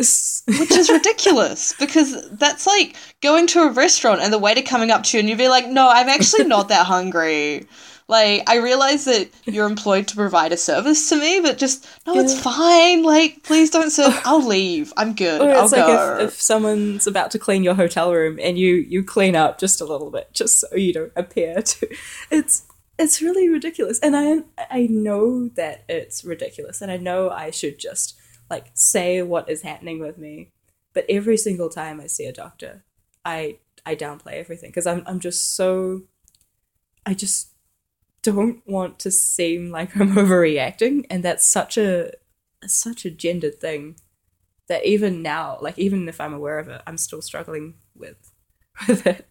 Which 0.00 0.70
is 0.70 0.88
ridiculous 0.90 1.74
because 1.78 2.30
that's 2.30 2.66
like 2.66 2.96
going 3.20 3.46
to 3.48 3.64
a 3.64 3.70
restaurant 3.70 4.22
and 4.22 4.32
the 4.32 4.38
waiter 4.38 4.62
coming 4.62 4.90
up 4.90 5.02
to 5.02 5.16
you 5.16 5.20
and 5.20 5.28
you'd 5.28 5.36
be 5.36 5.48
like, 5.48 5.68
no, 5.68 5.90
I'm 5.90 6.08
actually 6.08 6.44
not 6.44 6.68
that 6.68 6.86
hungry. 6.86 7.66
Like, 8.10 8.42
I 8.50 8.56
realize 8.56 9.04
that 9.04 9.30
you're 9.44 9.68
employed 9.68 10.08
to 10.08 10.16
provide 10.16 10.50
a 10.50 10.56
service 10.56 11.08
to 11.10 11.16
me, 11.16 11.38
but 11.40 11.58
just, 11.58 11.86
no, 12.08 12.18
it's 12.18 12.38
fine. 12.40 13.04
Like, 13.04 13.44
please 13.44 13.70
don't 13.70 13.90
serve. 13.90 14.20
I'll 14.24 14.44
leave. 14.44 14.92
I'm 14.96 15.14
good. 15.14 15.40
Or 15.40 15.52
I'll 15.52 15.62
it's 15.62 15.72
like 15.72 15.86
go. 15.86 16.16
if, 16.16 16.32
if 16.32 16.42
someone's 16.42 17.06
about 17.06 17.30
to 17.30 17.38
clean 17.38 17.62
your 17.62 17.74
hotel 17.74 18.12
room 18.12 18.40
and 18.42 18.58
you 18.58 18.74
you 18.74 19.04
clean 19.04 19.36
up 19.36 19.60
just 19.60 19.80
a 19.80 19.84
little 19.84 20.10
bit, 20.10 20.28
just 20.32 20.58
so 20.58 20.74
you 20.74 20.92
don't 20.92 21.12
appear 21.14 21.62
to. 21.62 21.88
It's 22.32 22.66
it's 22.98 23.22
really 23.22 23.48
ridiculous, 23.48 24.00
and 24.00 24.16
I 24.16 24.40
I 24.70 24.88
know 24.90 25.48
that 25.50 25.84
it's 25.88 26.24
ridiculous, 26.24 26.82
and 26.82 26.90
I 26.90 26.96
know 26.96 27.30
I 27.30 27.50
should 27.50 27.78
just 27.78 28.18
like 28.50 28.72
say 28.74 29.22
what 29.22 29.48
is 29.48 29.62
happening 29.62 30.00
with 30.00 30.18
me, 30.18 30.50
but 30.94 31.04
every 31.08 31.36
single 31.36 31.68
time 31.68 32.00
I 32.00 32.08
see 32.08 32.24
a 32.24 32.32
doctor, 32.32 32.84
I 33.24 33.58
I 33.86 33.94
downplay 33.94 34.34
everything 34.34 34.70
because 34.70 34.88
I'm 34.88 35.04
I'm 35.06 35.20
just 35.20 35.54
so. 35.54 36.02
I 37.06 37.14
just 37.14 37.49
don't 38.22 38.62
want 38.66 38.98
to 39.00 39.10
seem 39.10 39.70
like 39.70 39.96
I'm 39.96 40.14
overreacting, 40.16 41.06
and 41.10 41.24
that's 41.24 41.46
such 41.46 41.78
a 41.78 42.12
such 42.66 43.04
a 43.04 43.10
gendered 43.10 43.60
thing 43.60 43.96
that 44.68 44.86
even 44.86 45.22
now, 45.22 45.58
like 45.60 45.78
even 45.78 46.08
if 46.08 46.20
I'm 46.20 46.34
aware 46.34 46.58
of 46.58 46.68
it, 46.68 46.82
I'm 46.86 46.98
still 46.98 47.22
struggling 47.22 47.74
with 47.96 48.32
with 48.88 49.06
it. 49.06 49.28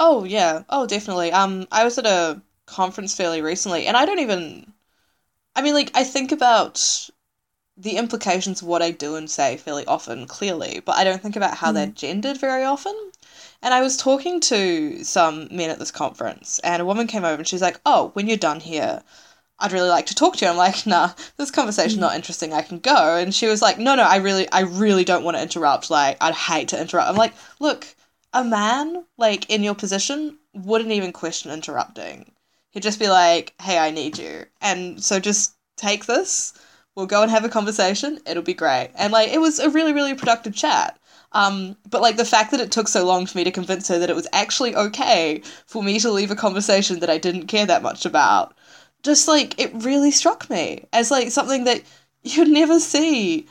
Oh 0.00 0.24
yeah. 0.24 0.64
Oh 0.70 0.86
definitely. 0.86 1.32
Um 1.32 1.66
I 1.70 1.84
was 1.84 1.98
at 1.98 2.06
a 2.06 2.40
conference 2.66 3.14
fairly 3.14 3.42
recently 3.42 3.86
and 3.86 3.96
I 3.96 4.06
don't 4.06 4.20
even 4.20 4.72
I 5.56 5.62
mean 5.62 5.74
like 5.74 5.90
I 5.94 6.04
think 6.04 6.32
about 6.32 7.10
the 7.76 7.96
implications 7.96 8.62
of 8.62 8.68
what 8.68 8.82
I 8.82 8.90
do 8.92 9.16
and 9.16 9.30
say 9.30 9.56
fairly 9.56 9.86
often, 9.86 10.26
clearly, 10.26 10.80
but 10.80 10.96
I 10.96 11.04
don't 11.04 11.22
think 11.22 11.36
about 11.36 11.56
how 11.58 11.72
they're 11.72 11.86
gendered 11.86 12.38
very 12.38 12.64
often. 12.64 12.94
And 13.62 13.74
I 13.74 13.80
was 13.80 13.96
talking 13.96 14.40
to 14.40 15.02
some 15.04 15.48
men 15.50 15.70
at 15.70 15.78
this 15.78 15.90
conference 15.90 16.58
and 16.60 16.80
a 16.80 16.86
woman 16.86 17.06
came 17.06 17.24
over 17.24 17.38
and 17.38 17.48
she's 17.48 17.62
like, 17.62 17.80
Oh, 17.84 18.10
when 18.14 18.28
you're 18.28 18.36
done 18.36 18.60
here, 18.60 19.02
I'd 19.58 19.72
really 19.72 19.88
like 19.88 20.06
to 20.06 20.14
talk 20.14 20.36
to 20.36 20.44
you. 20.44 20.50
I'm 20.50 20.56
like, 20.56 20.86
nah, 20.86 21.10
this 21.36 21.50
conversation's 21.50 22.00
not 22.00 22.12
mm. 22.12 22.16
interesting. 22.16 22.52
I 22.52 22.62
can 22.62 22.78
go. 22.78 23.16
And 23.16 23.34
she 23.34 23.46
was 23.46 23.62
like, 23.62 23.78
no, 23.78 23.94
no, 23.94 24.02
I 24.02 24.16
really, 24.16 24.50
I 24.50 24.60
really 24.60 25.04
don't 25.04 25.24
want 25.24 25.36
to 25.36 25.42
interrupt. 25.42 25.90
Like, 25.90 26.16
I'd 26.20 26.34
hate 26.34 26.68
to 26.68 26.80
interrupt. 26.80 27.08
I'm 27.08 27.16
like, 27.16 27.34
look, 27.58 27.86
a 28.32 28.44
man, 28.44 29.04
like, 29.16 29.48
in 29.50 29.62
your 29.62 29.74
position 29.74 30.38
wouldn't 30.54 30.92
even 30.92 31.12
question 31.12 31.50
interrupting. 31.50 32.32
He'd 32.70 32.82
just 32.82 32.98
be 32.98 33.08
like, 33.08 33.54
hey, 33.60 33.78
I 33.78 33.90
need 33.90 34.18
you. 34.18 34.44
And 34.60 35.02
so 35.02 35.18
just 35.18 35.54
take 35.76 36.04
this. 36.04 36.52
We'll 36.94 37.06
go 37.06 37.22
and 37.22 37.30
have 37.30 37.44
a 37.44 37.50
conversation. 37.50 38.20
It'll 38.26 38.42
be 38.42 38.54
great. 38.54 38.90
And, 38.94 39.12
like, 39.12 39.30
it 39.30 39.40
was 39.40 39.58
a 39.58 39.70
really, 39.70 39.92
really 39.92 40.14
productive 40.14 40.54
chat. 40.54 40.98
Um, 41.36 41.76
but 41.90 42.00
like 42.00 42.16
the 42.16 42.24
fact 42.24 42.50
that 42.52 42.60
it 42.60 42.72
took 42.72 42.88
so 42.88 43.04
long 43.04 43.26
for 43.26 43.36
me 43.36 43.44
to 43.44 43.50
convince 43.50 43.88
her 43.88 43.98
that 43.98 44.08
it 44.08 44.16
was 44.16 44.26
actually 44.32 44.74
okay 44.74 45.42
for 45.66 45.82
me 45.82 45.98
to 45.98 46.10
leave 46.10 46.30
a 46.30 46.36
conversation 46.36 47.00
that 47.00 47.10
I 47.10 47.18
didn't 47.18 47.46
care 47.48 47.66
that 47.66 47.82
much 47.82 48.06
about 48.06 48.56
just 49.02 49.28
like 49.28 49.58
it 49.60 49.70
really 49.74 50.10
struck 50.10 50.48
me 50.48 50.86
as 50.92 51.10
like 51.10 51.30
something 51.30 51.64
that 51.64 51.82
you'd 52.22 52.48
never 52.48 52.80
see 52.80 53.46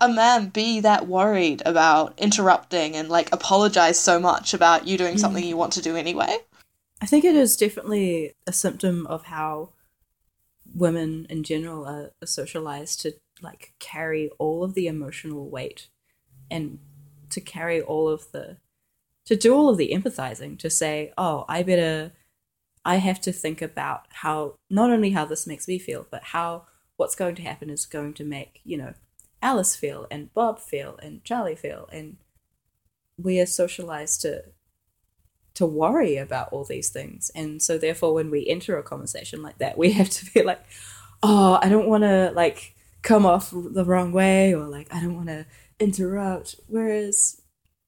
a 0.00 0.08
man 0.08 0.48
be 0.48 0.80
that 0.80 1.06
worried 1.06 1.62
about 1.66 2.18
interrupting 2.18 2.96
and 2.96 3.10
like 3.10 3.30
apologize 3.32 3.98
so 3.98 4.18
much 4.18 4.54
about 4.54 4.86
you 4.86 4.96
doing 4.96 5.18
something 5.18 5.44
you 5.44 5.56
want 5.56 5.74
to 5.74 5.82
do 5.82 5.96
anyway. 5.96 6.38
I 7.02 7.06
think 7.06 7.24
it 7.24 7.36
is 7.36 7.56
definitely 7.56 8.34
a 8.46 8.52
symptom 8.52 9.06
of 9.06 9.24
how 9.24 9.74
women 10.74 11.26
in 11.28 11.42
general 11.42 11.84
are, 11.84 12.12
are 12.22 12.26
socialized 12.26 13.00
to 13.00 13.12
like 13.42 13.74
carry 13.78 14.30
all 14.38 14.64
of 14.64 14.74
the 14.74 14.86
emotional 14.86 15.50
weight 15.50 15.88
and 16.50 16.78
to 17.30 17.40
carry 17.40 17.80
all 17.80 18.08
of 18.08 18.30
the 18.32 18.56
to 19.26 19.36
do 19.36 19.54
all 19.54 19.68
of 19.68 19.76
the 19.76 19.90
empathizing 19.92 20.58
to 20.58 20.70
say 20.70 21.12
oh 21.18 21.44
i 21.48 21.62
better 21.62 22.12
i 22.84 22.96
have 22.96 23.20
to 23.20 23.32
think 23.32 23.60
about 23.60 24.06
how 24.10 24.54
not 24.70 24.90
only 24.90 25.10
how 25.10 25.24
this 25.24 25.46
makes 25.46 25.68
me 25.68 25.78
feel 25.78 26.06
but 26.10 26.22
how 26.24 26.64
what's 26.96 27.14
going 27.14 27.34
to 27.34 27.42
happen 27.42 27.70
is 27.70 27.86
going 27.86 28.14
to 28.14 28.24
make 28.24 28.60
you 28.64 28.76
know 28.76 28.94
alice 29.42 29.76
feel 29.76 30.06
and 30.10 30.32
bob 30.34 30.58
feel 30.58 30.98
and 31.02 31.22
charlie 31.24 31.54
feel 31.54 31.88
and 31.92 32.16
we 33.16 33.40
are 33.40 33.46
socialized 33.46 34.20
to 34.22 34.44
to 35.58 35.66
worry 35.66 36.16
about 36.16 36.52
all 36.52 36.62
these 36.62 36.88
things. 36.88 37.32
And 37.34 37.60
so 37.60 37.78
therefore 37.78 38.14
when 38.14 38.30
we 38.30 38.46
enter 38.46 38.78
a 38.78 38.82
conversation 38.84 39.42
like 39.42 39.58
that, 39.58 39.76
we 39.76 39.90
have 39.98 40.08
to 40.08 40.32
be 40.32 40.42
like, 40.42 40.64
oh, 41.20 41.58
I 41.60 41.68
don't 41.68 41.88
want 41.88 42.04
to 42.04 42.30
like 42.32 42.76
come 43.02 43.26
off 43.26 43.50
the 43.52 43.84
wrong 43.84 44.12
way 44.12 44.54
or 44.54 44.66
like 44.66 44.86
I 44.94 45.00
don't 45.00 45.16
want 45.16 45.26
to 45.28 45.46
interrupt. 45.80 46.56
Whereas 46.66 47.40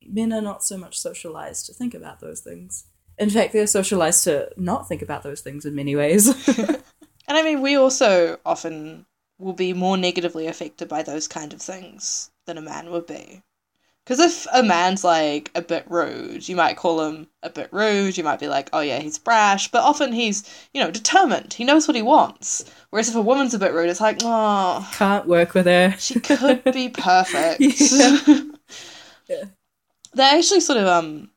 men 0.07 0.33
are 0.33 0.41
not 0.41 0.65
so 0.65 0.77
much 0.77 0.99
socialized 0.99 1.67
to 1.67 1.73
think 1.73 1.95
about 1.95 2.21
those 2.21 2.41
things. 2.41 2.87
In 3.19 3.31
fact, 3.31 3.53
they're 3.53 3.67
socialized 3.67 4.25
to 4.25 4.51
not 4.57 4.89
think 4.89 5.03
about 5.03 5.23
those 5.23 5.43
things 5.43 5.65
in 5.67 5.75
many 5.75 5.95
ways. 5.95 6.35
And 7.31 7.39
I 7.39 7.45
mean, 7.45 7.63
we 7.63 7.77
also 7.77 8.41
often 8.45 9.07
will 9.39 9.53
be 9.53 9.73
more 9.73 9.97
negatively 9.97 10.49
affected 10.49 10.89
by 10.89 11.05
those 11.05 11.29
kind 11.29 11.53
of 11.53 11.63
things 11.63 12.29
than 12.45 12.59
a 12.59 12.61
man 12.61 12.91
would 12.91 13.07
be. 13.07 13.45
Because 14.05 14.19
if 14.19 14.47
a 14.53 14.63
man's 14.63 15.05
like 15.05 15.51
a 15.55 15.63
bit 15.63 15.85
rude, 15.89 16.49
you 16.49 16.57
might 16.57 16.77
call 16.77 17.03
him 17.03 17.29
a 17.43 17.51
bit 17.51 17.69
rude. 17.73 18.17
You 18.17 18.25
might 18.25 18.41
be 18.41 18.49
like, 18.49 18.69
oh 18.73 18.81
yeah, 18.81 18.99
he's 18.99 19.19
brash. 19.19 19.71
But 19.71 19.83
often 19.85 20.13
he's, 20.13 20.43
you 20.75 20.81
know, 20.83 20.91
determined. 20.91 21.53
He 21.55 21.65
knows 21.65 21.87
what 21.87 21.95
he 21.95 22.03
wants. 22.03 22.65
Whereas 22.91 23.09
if 23.09 23.15
a 23.15 23.21
woman's 23.21 23.55
a 23.55 23.59
bit 23.59 23.73
rude, 23.73 23.89
it's 23.91 24.01
like, 24.01 24.19
oh, 24.25 24.89
Can't 24.95 25.27
work 25.27 25.55
with 25.55 25.67
her. 25.67 25.95
she 25.99 26.19
could 26.19 26.65
be 26.73 26.89
perfect. 26.97 27.61
Yeah. 27.61 28.19
Yeah. 29.29 29.45
That 30.15 30.35
actually 30.39 30.61
sort 30.61 30.79
of 30.79 30.87
um 30.87 31.31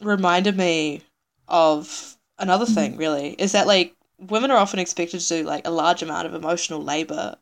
reminded 0.00 0.56
me 0.56 1.02
of 1.48 2.16
another 2.38 2.66
thing. 2.66 2.96
Really, 2.96 3.30
is 3.32 3.52
that 3.52 3.66
like 3.66 3.94
women 4.18 4.50
are 4.50 4.56
often 4.58 4.78
expected 4.78 5.20
to 5.20 5.28
do 5.28 5.42
like 5.44 5.66
a 5.66 5.70
large 5.70 6.02
amount 6.02 6.26
of 6.28 6.34
emotional 6.34 6.82
labor 6.82 7.36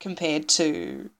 compared 0.00 0.48
to 0.48 1.10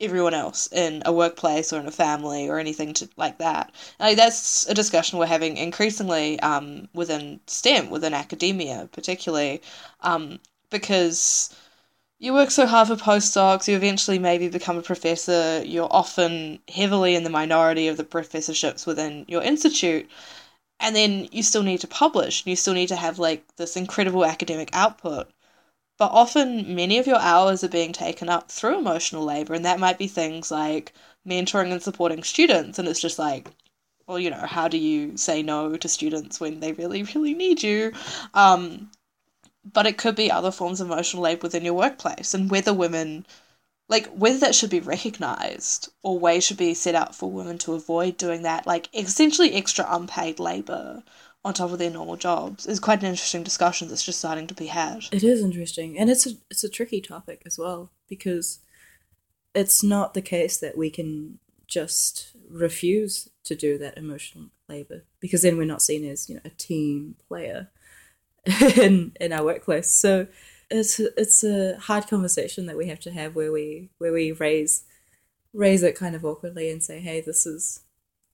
everyone 0.00 0.34
else 0.34 0.68
in 0.72 1.02
a 1.04 1.12
workplace 1.12 1.72
or 1.72 1.80
in 1.80 1.86
a 1.86 1.90
family 1.90 2.48
or 2.48 2.58
anything 2.58 2.92
to 2.94 3.08
like 3.16 3.38
that. 3.38 3.72
Like 3.98 4.16
that's 4.16 4.66
a 4.68 4.74
discussion 4.74 5.18
we're 5.18 5.26
having 5.26 5.56
increasingly 5.56 6.40
um, 6.40 6.88
within 6.94 7.40
STEM, 7.46 7.90
within 7.90 8.14
academia, 8.14 8.88
particularly, 8.92 9.62
um, 10.00 10.40
because 10.70 11.54
you 12.18 12.34
work 12.34 12.50
so 12.50 12.66
hard 12.66 12.88
for 12.88 12.96
postdocs, 12.96 13.66
you 13.66 13.74
eventually 13.74 14.18
maybe 14.18 14.48
become 14.48 14.76
a 14.76 14.82
professor, 14.82 15.62
you're 15.64 15.88
often 15.90 16.60
heavily 16.68 17.14
in 17.14 17.24
the 17.24 17.30
minority 17.30 17.88
of 17.88 17.96
the 17.96 18.04
professorships 18.04 18.84
within 18.86 19.24
your 19.26 19.42
institute, 19.42 20.08
and 20.80 20.94
then 20.94 21.28
you 21.32 21.42
still 21.42 21.62
need 21.62 21.80
to 21.80 21.88
publish, 21.88 22.46
you 22.46 22.56
still 22.56 22.74
need 22.74 22.88
to 22.88 22.96
have 22.96 23.18
like 23.18 23.44
this 23.56 23.76
incredible 23.76 24.24
academic 24.24 24.68
output. 24.74 25.30
But 26.00 26.12
often, 26.12 26.74
many 26.74 26.96
of 26.96 27.06
your 27.06 27.18
hours 27.18 27.62
are 27.62 27.68
being 27.68 27.92
taken 27.92 28.30
up 28.30 28.50
through 28.50 28.78
emotional 28.78 29.22
labor, 29.22 29.52
and 29.52 29.66
that 29.66 29.78
might 29.78 29.98
be 29.98 30.06
things 30.06 30.50
like 30.50 30.94
mentoring 31.28 31.72
and 31.72 31.82
supporting 31.82 32.22
students. 32.22 32.78
And 32.78 32.88
it's 32.88 33.02
just 33.02 33.18
like, 33.18 33.50
well, 34.06 34.18
you 34.18 34.30
know, 34.30 34.46
how 34.46 34.66
do 34.66 34.78
you 34.78 35.18
say 35.18 35.42
no 35.42 35.76
to 35.76 35.88
students 35.90 36.40
when 36.40 36.60
they 36.60 36.72
really, 36.72 37.02
really 37.14 37.34
need 37.34 37.62
you? 37.62 37.92
Um, 38.32 38.90
but 39.74 39.86
it 39.86 39.98
could 39.98 40.16
be 40.16 40.30
other 40.30 40.50
forms 40.50 40.80
of 40.80 40.86
emotional 40.90 41.22
labor 41.22 41.42
within 41.42 41.66
your 41.66 41.74
workplace, 41.74 42.32
and 42.32 42.50
whether 42.50 42.72
women, 42.72 43.26
like, 43.90 44.06
whether 44.08 44.38
that 44.38 44.54
should 44.54 44.70
be 44.70 44.80
recognized 44.80 45.90
or 46.02 46.18
ways 46.18 46.44
should 46.44 46.56
be 46.56 46.72
set 46.72 46.94
up 46.94 47.14
for 47.14 47.30
women 47.30 47.58
to 47.58 47.74
avoid 47.74 48.16
doing 48.16 48.40
that, 48.44 48.66
like, 48.66 48.88
essentially 48.94 49.52
extra 49.52 49.84
unpaid 49.86 50.38
labor 50.40 51.02
on 51.44 51.54
top 51.54 51.70
of 51.70 51.78
their 51.78 51.90
normal 51.90 52.16
jobs 52.16 52.66
is 52.66 52.78
quite 52.78 53.00
an 53.00 53.08
interesting 53.08 53.42
discussion 53.42 53.88
that's 53.88 54.04
just 54.04 54.18
starting 54.18 54.46
to 54.46 54.54
be 54.54 54.66
had. 54.66 55.04
It 55.10 55.24
is 55.24 55.42
interesting, 55.42 55.98
and 55.98 56.10
it's 56.10 56.26
a 56.26 56.30
it's 56.50 56.64
a 56.64 56.68
tricky 56.68 57.00
topic 57.00 57.42
as 57.46 57.58
well 57.58 57.90
because 58.08 58.60
it's 59.54 59.82
not 59.82 60.14
the 60.14 60.22
case 60.22 60.58
that 60.58 60.76
we 60.76 60.90
can 60.90 61.38
just 61.66 62.36
refuse 62.48 63.28
to 63.44 63.54
do 63.54 63.78
that 63.78 63.96
emotional 63.96 64.50
labor 64.68 65.04
because 65.20 65.42
then 65.42 65.56
we're 65.56 65.64
not 65.64 65.82
seen 65.82 66.04
as 66.04 66.28
you 66.28 66.34
know 66.34 66.40
a 66.44 66.50
team 66.50 67.16
player 67.26 67.68
in 68.76 69.12
in 69.20 69.32
our 69.32 69.44
workplace. 69.44 69.90
So 69.90 70.26
it's 70.70 71.00
it's 71.00 71.42
a 71.42 71.76
hard 71.78 72.06
conversation 72.06 72.66
that 72.66 72.76
we 72.76 72.88
have 72.88 73.00
to 73.00 73.10
have 73.12 73.34
where 73.34 73.52
we 73.52 73.90
where 73.98 74.12
we 74.12 74.32
raise 74.32 74.84
raise 75.52 75.82
it 75.82 75.96
kind 75.96 76.14
of 76.14 76.24
awkwardly 76.24 76.70
and 76.70 76.82
say, 76.82 77.00
hey, 77.00 77.20
this 77.20 77.46
is 77.46 77.80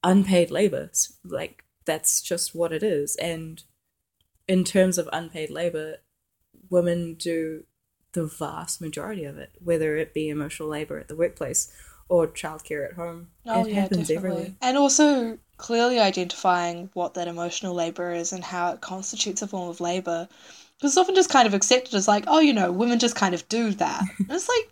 unpaid 0.03 0.51
labor. 0.51 0.91
Like 1.23 1.63
that's 1.87 2.21
just 2.21 2.53
what 2.53 2.71
it 2.71 2.83
is. 2.83 3.15
And 3.15 3.63
in 4.47 4.63
terms 4.63 4.99
of 4.99 5.09
unpaid 5.11 5.49
labor, 5.49 5.95
women 6.69 7.15
do 7.15 7.63
the 8.13 8.25
vast 8.25 8.79
majority 8.79 9.23
of 9.23 9.37
it, 9.37 9.51
whether 9.63 9.97
it 9.97 10.13
be 10.13 10.29
emotional 10.29 10.69
labor 10.69 10.99
at 10.99 11.07
the 11.07 11.15
workplace 11.15 11.71
or 12.09 12.27
childcare 12.27 12.87
at 12.87 12.93
home. 12.93 13.29
Oh, 13.45 13.65
it 13.65 13.73
happens 13.73 14.11
everywhere. 14.11 14.53
And 14.61 14.77
also 14.77 15.39
clearly 15.57 15.99
identifying 15.99 16.89
what 16.93 17.15
that 17.15 17.27
emotional 17.27 17.73
labor 17.73 18.11
is 18.11 18.31
and 18.31 18.43
how 18.43 18.71
it 18.73 18.81
constitutes 18.81 19.41
a 19.41 19.47
form 19.47 19.69
of 19.69 19.81
labor. 19.81 20.27
Because 20.77 20.91
it's 20.91 20.97
often 20.97 21.15
just 21.15 21.31
kind 21.31 21.47
of 21.47 21.55
accepted 21.55 21.95
as 21.95 22.07
like, 22.07 22.25
oh, 22.27 22.39
you 22.39 22.53
know, 22.53 22.71
women 22.71 22.99
just 22.99 23.15
kind 23.15 23.33
of 23.33 23.47
do 23.49 23.71
that. 23.71 24.03
and 24.19 24.27
it's 24.29 24.47
like, 24.47 24.71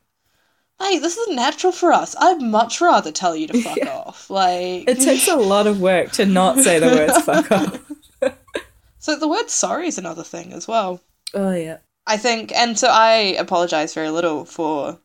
hey, 0.82 1.00
this 1.00 1.17
isn't 1.17 1.36
natural 1.36 1.72
for 1.72 1.94
us. 1.94 2.15
I'd 2.20 2.41
much 2.41 2.82
rather 2.82 3.12
tell 3.12 3.36
you 3.36 3.48
to 3.48 3.62
fuck 3.62 3.77
Yeah. 3.77 3.89
off. 3.89 4.29
Like, 4.29 4.89
It 4.89 5.00
takes 5.00 5.27
a 5.27 5.36
lot 5.36 5.67
of 5.67 5.79
work 5.82 6.12
to 6.13 6.25
not 6.25 6.60
say 6.60 6.79
the 6.79 6.88
words 6.88 7.22
fuck 7.25 7.51
off. 7.51 7.79
so 9.00 9.15
the 9.17 9.27
word 9.27 9.50
sorry 9.50 9.88
is 9.88 9.98
another 9.98 10.24
thing 10.24 10.53
as 10.53 10.67
well. 10.67 11.01
Oh 11.34 11.53
yeah. 11.53 11.77
I 12.08 12.17
think, 12.17 12.51
and 12.53 12.77
so 12.77 12.88
I 12.89 13.36
apologize 13.39 13.94
very 13.94 14.10
little 14.10 14.46
for 14.46 15.00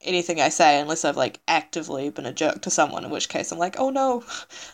anything 0.00 0.40
I 0.40 0.48
say 0.48 0.80
unless 0.80 1.04
I've 1.04 1.16
like 1.16 1.40
actively 1.48 2.08
been 2.10 2.26
a 2.26 2.32
jerk 2.32 2.62
to 2.62 2.70
someone, 2.70 3.04
in 3.04 3.10
which 3.10 3.28
case 3.28 3.52
I'm 3.52 3.58
like, 3.58 3.76
oh 3.78 3.90
no, 3.90 4.24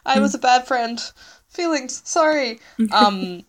I 0.06 0.20
was 0.20 0.34
a 0.34 0.38
bad 0.38 0.66
friend. 0.66 1.00
Feelings, 1.48 2.02
sorry. 2.04 2.60
Um, 2.92 3.44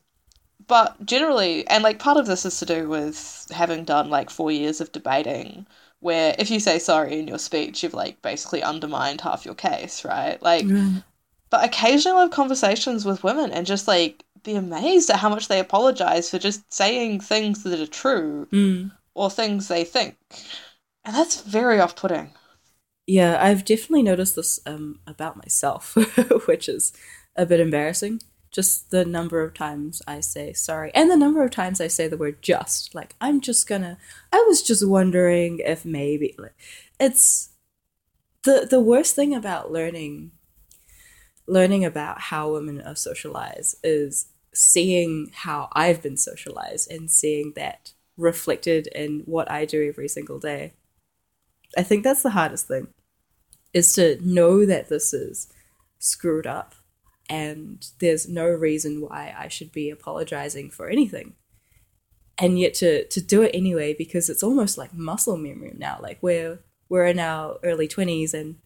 but 0.68 1.06
generally, 1.06 1.68
and 1.68 1.84
like 1.84 2.00
part 2.00 2.18
of 2.18 2.28
this 2.28 2.46
is 2.46 2.60
to 2.60 2.66
do 2.66 2.90
with 2.90 3.48
having 3.52 3.84
done 3.84 4.10
like 4.10 4.30
four 4.30 4.52
years 4.52 4.82
of 4.82 4.92
debating, 4.92 5.68
where 6.06 6.36
if 6.38 6.52
you 6.52 6.60
say 6.60 6.78
sorry 6.78 7.18
in 7.20 7.28
your 7.28 7.40
speech, 7.40 7.82
you've 7.82 7.96
like 7.96 8.22
basically 8.22 8.62
undermined 8.62 9.22
half 9.22 9.44
your 9.44 9.56
case, 9.56 10.06
right? 10.06 10.40
Like, 10.42 10.66
but 11.50 11.66
occasionally 11.66 12.16
I'll 12.16 12.22
have 12.26 12.32
conversations 12.32 13.06
with 13.06 13.24
women 13.24 13.52
and 13.52 13.66
just 13.66 13.88
like 13.88 14.24
be 14.44 14.54
amazed 14.56 15.10
at 15.10 15.18
how 15.18 15.30
much 15.30 15.48
they 15.48 15.60
apologize 15.60 16.30
for 16.30 16.38
just 16.38 16.62
saying 16.72 17.22
things 17.22 17.64
that 17.64 17.80
are 17.80 17.88
true 17.88 18.48
Mm. 18.52 18.92
or 19.16 19.32
things 19.32 19.68
they 19.68 19.84
think. 19.84 20.16
And 21.04 21.16
that's 21.16 21.42
very 21.42 21.80
off 21.80 21.96
putting. 21.96 22.30
Yeah, 23.08 23.44
I've 23.44 23.66
definitely 23.66 24.04
noticed 24.04 24.36
this 24.36 24.60
um, 24.68 25.00
about 25.08 25.38
myself, 25.38 25.96
which 26.46 26.70
is 26.70 26.94
a 27.36 27.46
bit 27.48 27.60
embarrassing. 27.60 28.22
Just 28.56 28.90
the 28.90 29.04
number 29.04 29.44
of 29.44 29.54
times 29.54 30.02
I 30.08 30.22
say 30.22 30.54
sorry, 30.54 30.90
and 30.96 31.12
the 31.12 31.18
number 31.18 31.44
of 31.44 31.52
times 31.52 31.82
I 31.82 31.88
say 31.88 32.08
the 32.08 32.16
word 32.16 32.42
just. 32.42 32.96
Like, 32.96 33.14
I'm 33.20 33.42
just 33.42 33.68
gonna, 33.68 33.98
I 34.32 34.46
was 34.48 34.62
just 34.62 34.88
wondering 34.88 35.60
if 35.60 35.84
maybe. 35.84 36.36
Like, 36.38 36.56
it's 36.98 37.50
the 38.44 38.66
the 38.70 38.80
worst 38.80 39.14
thing 39.14 39.36
about 39.36 39.74
learning 39.74 40.32
learning 41.48 41.84
about 41.84 42.22
how 42.22 42.54
women 42.54 42.82
are 42.82 42.96
socialized 42.96 43.76
is 43.84 44.28
seeing 44.54 45.32
how 45.34 45.68
I've 45.74 46.02
been 46.02 46.16
socialized 46.16 46.90
and 46.90 47.12
seeing 47.12 47.52
that 47.58 47.92
reflected 48.16 48.88
in 48.88 49.24
what 49.26 49.52
I 49.52 49.66
do 49.66 49.86
every 49.86 50.08
single 50.08 50.40
day. 50.40 50.72
I 51.78 51.84
think 51.84 52.06
that's 52.06 52.24
the 52.24 52.30
hardest 52.30 52.70
thing 52.70 52.88
is 53.74 53.92
to 53.96 54.18
know 54.22 54.66
that 54.66 54.88
this 54.88 55.14
is 55.14 55.52
screwed 56.00 56.48
up 56.48 56.74
and 57.30 57.86
there's 58.00 58.28
no 58.28 58.48
reason 58.48 59.02
why 59.02 59.36
I 59.38 59.48
should 59.48 59.72
be 59.72 59.90
apologizing 59.90 60.70
for 60.70 60.90
anything. 60.90 61.34
And 62.38 62.60
yet 62.60 62.74
to 62.76 63.08
to 63.08 63.22
do 63.22 63.42
it 63.44 63.52
anyway 63.54 63.94
because 63.94 64.30
it's 64.30 64.44
almost 64.44 64.78
like 64.78 64.94
muscle 64.94 65.38
memory 65.38 65.74
now. 65.78 66.00
Like 66.02 66.20
we're 66.22 66.60
we're 66.90 67.06
in 67.06 67.20
our 67.20 67.58
early 67.64 67.88
twenties 67.88 68.34
and 68.34 68.58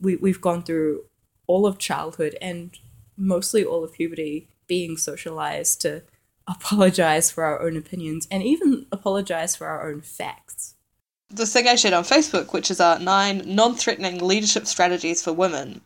we 0.00 0.16
we've 0.16 0.40
gone 0.40 0.62
through 0.62 1.04
all 1.46 1.66
of 1.66 1.78
childhood 1.78 2.36
and 2.40 2.78
mostly 3.16 3.64
all 3.64 3.82
of 3.82 3.92
puberty 3.92 4.48
being 4.66 4.96
socialized 4.96 5.80
to 5.80 6.02
apologize 6.46 7.30
for 7.30 7.44
our 7.44 7.60
own 7.62 7.76
opinions 7.76 8.28
and 8.30 8.42
even 8.42 8.86
apologize 8.92 9.56
for 9.56 9.66
our 9.66 9.88
own 9.90 10.00
facts. 10.00 10.74
The 11.30 11.46
thing 11.46 11.68
I 11.68 11.74
shared 11.74 11.94
on 11.94 12.04
Facebook, 12.04 12.52
which 12.52 12.70
is 12.70 12.80
our 12.80 12.98
nine 12.98 13.42
non 13.44 13.74
threatening 13.74 14.18
leadership 14.26 14.66
strategies 14.66 15.22
for 15.22 15.32
women, 15.32 15.82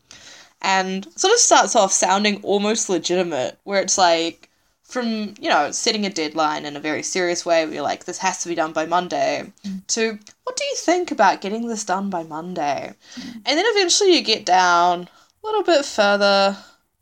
and 0.63 1.07
sort 1.17 1.35
of 1.35 1.39
starts 1.39 1.77
off 1.77 1.93
sounding 1.93 2.41
almost 2.43 2.89
legitimate, 2.89 3.59
where 3.65 3.83
it's 3.83 3.99
like, 3.99 4.49
from, 4.83 5.35
you 5.41 5.49
know, 5.49 5.71
setting 5.71 6.05
a 6.05 6.11
deadline 6.11 6.67
in 6.67 6.77
a 6.77 6.81
very 6.81 7.03
serious 7.03 7.47
way, 7.47 7.65
where 7.65 7.75
you're 7.75 7.83
like, 7.83 8.05
this 8.05 8.19
has 8.19 8.43
to 8.43 8.49
be 8.49 8.55
done 8.55 8.73
by 8.73 8.85
Monday, 8.85 9.51
to 9.89 10.19
what 10.45 10.57
do 10.57 10.65
you 10.65 10.77
think 10.77 11.11
about 11.11 11.41
getting 11.41 11.67
this 11.67 11.85
done 11.85 12.11
by 12.11 12.23
Monday? 12.23 12.93
Mm. 13.15 13.35
And 13.47 13.59
then 13.59 13.65
eventually 13.69 14.15
you 14.15 14.23
get 14.23 14.45
down 14.45 15.09
a 15.43 15.47
little 15.47 15.63
bit 15.63 15.85
further 15.85 16.59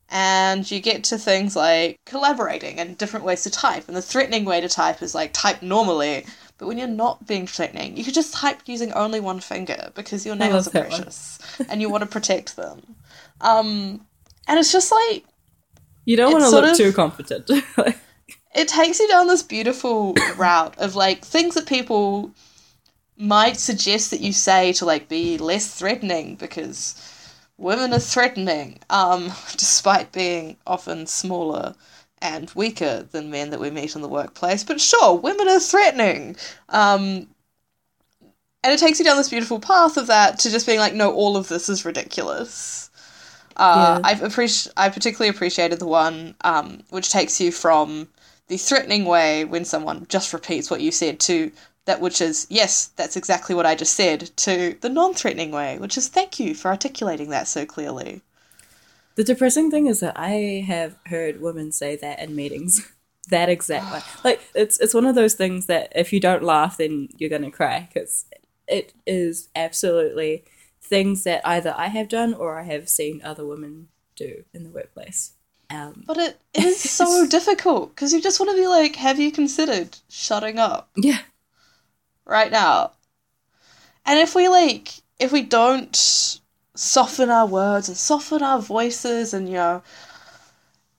and 0.08 0.70
you 0.70 0.80
get 0.80 1.04
to 1.04 1.18
things 1.18 1.56
like 1.56 1.98
collaborating 2.06 2.78
and 2.78 2.96
different 2.96 3.24
ways 3.24 3.42
to 3.42 3.50
type. 3.50 3.88
And 3.88 3.96
the 3.96 4.02
threatening 4.02 4.44
way 4.44 4.60
to 4.60 4.68
type 4.68 5.02
is 5.02 5.14
like 5.14 5.32
type 5.32 5.60
normally, 5.60 6.26
but 6.60 6.68
when 6.68 6.76
you're 6.76 6.86
not 6.86 7.26
being 7.26 7.46
threatening, 7.46 7.96
you 7.96 8.04
could 8.04 8.12
just 8.12 8.34
type 8.34 8.60
using 8.66 8.92
only 8.92 9.18
one 9.18 9.40
finger 9.40 9.90
because 9.94 10.26
your 10.26 10.36
nails 10.36 10.68
are 10.68 10.70
love 10.70 10.72
that 10.74 10.90
one. 10.90 11.00
precious 11.02 11.38
and 11.70 11.80
you 11.80 11.88
want 11.88 12.02
to 12.02 12.06
protect 12.08 12.54
them. 12.54 12.82
Um, 13.40 14.06
and 14.46 14.58
it's 14.58 14.70
just 14.70 14.92
like 14.92 15.24
You 16.04 16.18
don't 16.18 16.32
want 16.32 16.44
to 16.44 16.50
look 16.50 16.70
of- 16.72 16.76
too 16.76 16.92
confident. 16.92 17.50
it 18.54 18.68
takes 18.68 19.00
you 19.00 19.08
down 19.08 19.26
this 19.26 19.42
beautiful 19.42 20.14
route 20.36 20.78
of 20.78 20.94
like 20.94 21.24
things 21.24 21.54
that 21.54 21.66
people 21.66 22.30
might 23.16 23.56
suggest 23.56 24.10
that 24.10 24.20
you 24.20 24.34
say 24.34 24.74
to 24.74 24.84
like 24.84 25.08
be 25.08 25.38
less 25.38 25.74
threatening 25.74 26.34
because 26.36 26.94
women 27.56 27.92
are 27.92 27.98
threatening 27.98 28.78
um 28.88 29.24
despite 29.56 30.10
being 30.12 30.56
often 30.66 31.06
smaller 31.06 31.74
and 32.22 32.50
weaker 32.54 33.04
than 33.12 33.30
men 33.30 33.50
that 33.50 33.60
we 33.60 33.70
meet 33.70 33.94
in 33.96 34.02
the 34.02 34.08
workplace 34.08 34.64
but 34.64 34.80
sure 34.80 35.14
women 35.16 35.48
are 35.48 35.60
threatening 35.60 36.36
um 36.70 37.28
and 38.62 38.72
it 38.74 38.80
takes 38.80 38.98
you 38.98 39.04
down 39.04 39.16
this 39.16 39.30
beautiful 39.30 39.60
path 39.60 39.96
of 39.96 40.06
that 40.08 40.38
to 40.38 40.50
just 40.50 40.66
being 40.66 40.78
like 40.78 40.94
no 40.94 41.12
all 41.12 41.36
of 41.36 41.48
this 41.48 41.68
is 41.68 41.84
ridiculous 41.84 42.90
uh, 43.56 43.98
Yeah. 43.98 44.04
I've 44.04 44.20
appreci- 44.20 44.72
I 44.76 44.88
particularly 44.88 45.28
appreciated 45.30 45.80
the 45.80 45.86
one 45.86 46.34
um, 46.42 46.82
which 46.90 47.10
takes 47.12 47.40
you 47.40 47.52
from 47.52 48.08
the 48.48 48.56
threatening 48.56 49.04
way 49.04 49.44
when 49.44 49.64
someone 49.64 50.06
just 50.08 50.32
repeats 50.32 50.70
what 50.70 50.80
you 50.80 50.90
said 50.92 51.20
to 51.20 51.52
that 51.86 52.00
which 52.00 52.20
is 52.20 52.46
yes 52.50 52.86
that's 52.96 53.16
exactly 53.16 53.54
what 53.54 53.66
I 53.66 53.74
just 53.74 53.94
said 53.94 54.30
to 54.38 54.76
the 54.80 54.88
non-threatening 54.88 55.52
way 55.52 55.78
which 55.78 55.98
is 55.98 56.08
thank 56.08 56.40
you 56.40 56.54
for 56.54 56.68
articulating 56.68 57.30
that 57.30 57.48
so 57.48 57.66
clearly. 57.66 58.22
The 59.20 59.34
depressing 59.34 59.70
thing 59.70 59.86
is 59.86 60.00
that 60.00 60.18
I 60.18 60.64
have 60.66 60.96
heard 61.04 61.42
women 61.42 61.72
say 61.72 61.94
that 61.96 62.20
in 62.20 62.34
meetings. 62.34 62.90
that 63.28 63.50
exact 63.50 63.90
one. 63.90 64.02
Like 64.24 64.40
it's 64.54 64.80
it's 64.80 64.94
one 64.94 65.04
of 65.04 65.14
those 65.14 65.34
things 65.34 65.66
that 65.66 65.92
if 65.94 66.10
you 66.10 66.20
don't 66.20 66.42
laugh, 66.42 66.78
then 66.78 67.08
you're 67.18 67.28
gonna 67.28 67.50
cry 67.50 67.86
because 67.92 68.24
it 68.66 68.94
is 69.06 69.50
absolutely 69.54 70.44
things 70.80 71.24
that 71.24 71.46
either 71.46 71.74
I 71.76 71.88
have 71.88 72.08
done 72.08 72.32
or 72.32 72.58
I 72.58 72.62
have 72.62 72.88
seen 72.88 73.20
other 73.22 73.44
women 73.46 73.88
do 74.16 74.44
in 74.54 74.64
the 74.64 74.70
workplace. 74.70 75.34
Um, 75.68 76.02
But 76.06 76.16
it, 76.16 76.40
it 76.54 76.64
is 76.64 76.80
so 76.90 77.26
difficult 77.28 77.94
because 77.94 78.14
you 78.14 78.22
just 78.22 78.40
want 78.40 78.50
to 78.52 78.56
be 78.56 78.66
like 78.68 78.96
have 78.96 79.20
you 79.20 79.30
considered 79.30 79.98
shutting 80.08 80.58
up 80.58 80.88
yeah, 80.96 81.20
right 82.24 82.50
now. 82.50 82.92
And 84.06 84.18
if 84.18 84.34
we 84.34 84.48
like, 84.48 84.94
if 85.18 85.30
we 85.30 85.42
don't 85.42 86.39
soften 86.80 87.30
our 87.30 87.46
words 87.46 87.88
and 87.88 87.96
soften 87.96 88.42
our 88.42 88.60
voices 88.60 89.34
and, 89.34 89.48
you 89.48 89.54
know, 89.54 89.82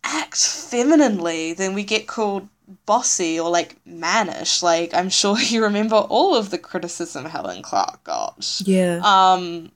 act 0.04 0.38
femininely, 0.38 1.54
then 1.54 1.74
we 1.74 1.84
get 1.84 2.08
called 2.08 2.48
bossy 2.86 3.40
or 3.40 3.50
like 3.50 3.78
mannish. 3.86 4.64
Like, 4.64 4.94
I'm 4.94 5.10
sure 5.10 5.40
you 5.40 5.64
remember 5.64 5.96
all 5.96 6.36
of 6.36 6.50
the 6.50 6.58
criticism 6.58 7.26
Helen 7.26 7.62
Clark 7.62 8.04
got. 8.04 8.64
yeah, 8.66 9.04
Um, 9.04 9.72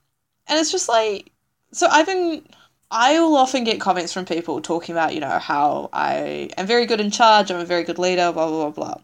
and 0.48 0.60
it's 0.60 0.72
just 0.72 0.89
like, 0.89 1.32
so 1.72 1.88
I've 1.88 2.06
been, 2.06 2.46
I 2.91 3.20
will 3.20 3.36
often 3.38 3.63
get 3.63 3.82
comments 3.82 4.13
from 4.13 4.26
people 4.26 4.62
talking 4.62 4.94
about, 4.96 5.13
you 5.13 5.20
know, 5.20 5.39
how 5.39 5.89
I 5.94 6.50
am 6.58 6.68
very 6.68 6.86
good 6.86 7.02
in 7.02 7.12
charge, 7.12 7.52
I'm 7.52 7.60
a 7.60 7.65
very 7.65 7.84
good 7.84 8.00
leader, 8.00 8.32
blah, 8.32 8.48
blah, 8.48 8.70
blah, 8.70 8.86
blah. 8.96 9.02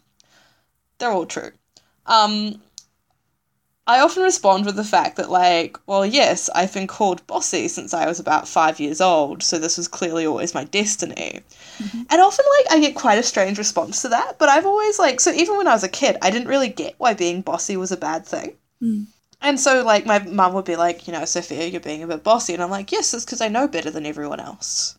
They're 0.99 1.11
all 1.11 1.25
true. 1.25 1.51
Um, 2.05 2.61
I 3.87 3.99
often 3.99 4.21
respond 4.21 4.65
with 4.65 4.75
the 4.75 4.83
fact 4.83 5.17
that, 5.17 5.31
like, 5.31 5.77
well, 5.87 6.05
yes, 6.05 6.49
I've 6.53 6.73
been 6.73 6.85
called 6.87 7.25
bossy 7.25 7.67
since 7.67 7.93
I 7.93 8.05
was 8.05 8.19
about 8.19 8.47
five 8.47 8.79
years 8.79 9.01
old, 9.01 9.41
so 9.41 9.57
this 9.57 9.77
was 9.77 9.87
clearly 9.87 10.25
always 10.25 10.53
my 10.53 10.65
destiny. 10.65 11.39
Mm-hmm. 11.79 12.01
And 12.09 12.21
often, 12.21 12.45
like, 12.57 12.71
I 12.71 12.79
get 12.79 12.95
quite 12.95 13.17
a 13.17 13.23
strange 13.23 13.57
response 13.57 14.03
to 14.03 14.09
that, 14.09 14.37
but 14.37 14.49
I've 14.49 14.67
always, 14.67 14.99
like, 14.99 15.19
so 15.19 15.31
even 15.31 15.57
when 15.57 15.67
I 15.67 15.73
was 15.73 15.83
a 15.83 15.89
kid, 15.89 16.17
I 16.21 16.29
didn't 16.29 16.47
really 16.47 16.69
get 16.69 16.93
why 16.99 17.15
being 17.15 17.41
bossy 17.41 17.75
was 17.75 17.91
a 17.91 17.97
bad 17.97 18.25
thing. 18.25 18.55
Mm. 18.81 19.07
And 19.41 19.59
so, 19.59 19.83
like, 19.83 20.05
my 20.05 20.19
mum 20.19 20.53
would 20.53 20.65
be 20.65 20.75
like, 20.75 21.07
you 21.07 21.13
know, 21.13 21.25
Sophia, 21.25 21.65
you're 21.65 21.81
being 21.81 22.03
a 22.03 22.07
bit 22.07 22.23
bossy. 22.23 22.53
And 22.53 22.61
I'm 22.61 22.69
like, 22.69 22.91
yes, 22.91 23.13
it's 23.15 23.25
because 23.25 23.41
I 23.41 23.47
know 23.47 23.67
better 23.67 23.89
than 23.89 24.05
everyone 24.05 24.39
else. 24.39 24.97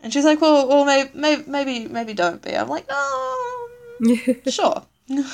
And 0.00 0.12
she's 0.12 0.24
like, 0.24 0.40
well, 0.40 0.68
well, 0.68 0.84
maybe, 0.84 1.10
maybe, 1.14 1.42
maybe, 1.48 1.88
maybe 1.88 2.14
don't 2.14 2.40
be. 2.40 2.56
I'm 2.56 2.68
like, 2.68 2.88
no, 2.88 3.68
um, 4.00 4.36
sure. 4.48 4.82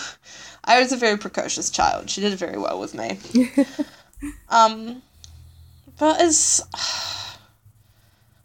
I 0.64 0.80
was 0.80 0.92
a 0.92 0.96
very 0.96 1.18
precocious 1.18 1.70
child. 1.70 2.10
She 2.10 2.20
did 2.20 2.38
very 2.38 2.58
well 2.58 2.80
with 2.80 2.94
me. 2.94 3.18
um, 4.48 5.02
but 5.98 6.20
it's, 6.20 6.62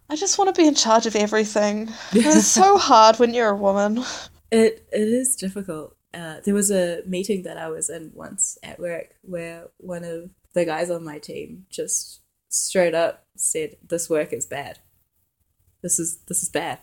I 0.09 0.15
just 0.15 0.37
want 0.37 0.53
to 0.53 0.61
be 0.61 0.67
in 0.67 0.75
charge 0.75 1.05
of 1.05 1.15
everything. 1.15 1.89
It's 2.11 2.47
so 2.47 2.77
hard 2.89 3.19
when 3.19 3.33
you're 3.33 3.49
a 3.49 3.55
woman. 3.55 4.03
It 4.51 4.87
it 4.91 5.07
is 5.07 5.35
difficult. 5.35 5.95
Uh, 6.13 6.37
there 6.43 6.55
was 6.55 6.71
a 6.71 7.03
meeting 7.05 7.43
that 7.43 7.57
I 7.57 7.69
was 7.69 7.89
in 7.89 8.11
once 8.15 8.57
at 8.63 8.79
work 8.79 9.15
where 9.21 9.67
one 9.77 10.03
of 10.03 10.31
the 10.53 10.65
guys 10.65 10.89
on 10.89 11.03
my 11.03 11.19
team 11.19 11.65
just 11.69 12.21
straight 12.49 12.95
up 12.95 13.27
said, 13.35 13.77
"This 13.87 14.09
work 14.09 14.33
is 14.33 14.47
bad. 14.47 14.79
This 15.83 15.99
is 15.99 16.17
this 16.27 16.41
is 16.41 16.49
bad," 16.49 16.79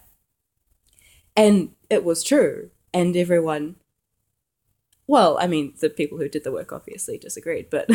and 1.36 1.74
it 1.90 2.04
was 2.04 2.22
true. 2.22 2.70
And 2.94 3.16
everyone, 3.16 3.76
well, 5.06 5.38
I 5.40 5.46
mean, 5.46 5.74
the 5.80 5.90
people 5.90 6.18
who 6.18 6.28
did 6.28 6.44
the 6.44 6.52
work 6.52 6.72
obviously 6.72 7.18
disagreed, 7.18 7.68
but 7.70 7.88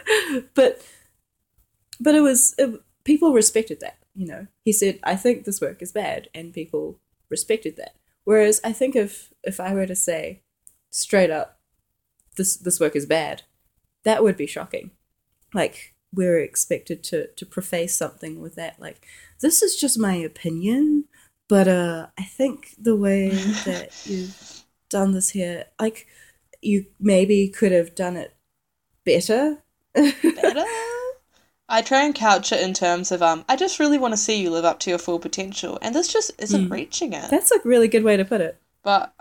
but 0.54 0.82
but 1.98 2.14
it 2.14 2.20
was 2.20 2.54
it, 2.58 2.80
people 3.04 3.32
respected 3.32 3.80
that. 3.80 3.98
You 4.14 4.26
know, 4.26 4.46
he 4.64 4.72
said, 4.72 4.98
"I 5.02 5.16
think 5.16 5.44
this 5.44 5.60
work 5.60 5.82
is 5.82 5.92
bad," 5.92 6.28
and 6.34 6.52
people 6.52 6.98
respected 7.30 7.76
that 7.76 7.94
Whereas 8.24 8.60
I 8.62 8.72
think 8.72 8.96
if 8.96 9.32
if 9.42 9.60
I 9.60 9.74
were 9.74 9.86
to 9.86 9.96
say 9.96 10.42
straight 10.90 11.30
up, 11.30 11.58
this 12.36 12.56
this 12.56 12.80
work 12.80 12.94
is 12.94 13.06
bad, 13.06 13.42
that 14.04 14.22
would 14.22 14.36
be 14.36 14.46
shocking. 14.46 14.90
Like 15.54 15.94
we're 16.12 16.38
expected 16.38 17.02
to 17.04 17.28
to 17.28 17.46
preface 17.46 17.96
something 17.96 18.40
with 18.40 18.54
that, 18.56 18.80
like 18.80 19.04
this 19.40 19.62
is 19.62 19.76
just 19.76 19.98
my 19.98 20.14
opinion, 20.14 21.06
but 21.48 21.66
uh, 21.66 22.08
I 22.18 22.24
think 22.24 22.74
the 22.78 22.96
way 22.96 23.28
that 23.64 24.00
you've 24.04 24.64
done 24.88 25.12
this 25.12 25.30
here, 25.30 25.64
like 25.80 26.06
you 26.62 26.86
maybe 26.98 27.48
could 27.48 27.72
have 27.72 27.94
done 27.94 28.16
it 28.16 28.34
better. 29.04 29.62
Better? 29.94 30.64
I 31.68 31.82
try 31.82 32.04
and 32.04 32.14
couch 32.14 32.50
it 32.52 32.60
in 32.60 32.74
terms 32.74 33.12
of 33.12 33.22
um, 33.22 33.44
I 33.48 33.54
just 33.56 33.78
really 33.78 33.98
want 33.98 34.12
to 34.12 34.16
see 34.18 34.40
you 34.42 34.50
live 34.50 34.64
up 34.64 34.80
to 34.80 34.90
your 34.90 34.98
full 34.98 35.18
potential, 35.20 35.78
and 35.82 35.94
this 35.94 36.12
just 36.12 36.32
isn't 36.38 36.68
Mm. 36.68 36.72
reaching 36.72 37.12
it. 37.12 37.30
That's 37.30 37.52
a 37.52 37.60
really 37.64 37.86
good 37.88 38.02
way 38.02 38.16
to 38.16 38.24
put 38.24 38.40
it. 38.40 38.58
But 38.82 39.14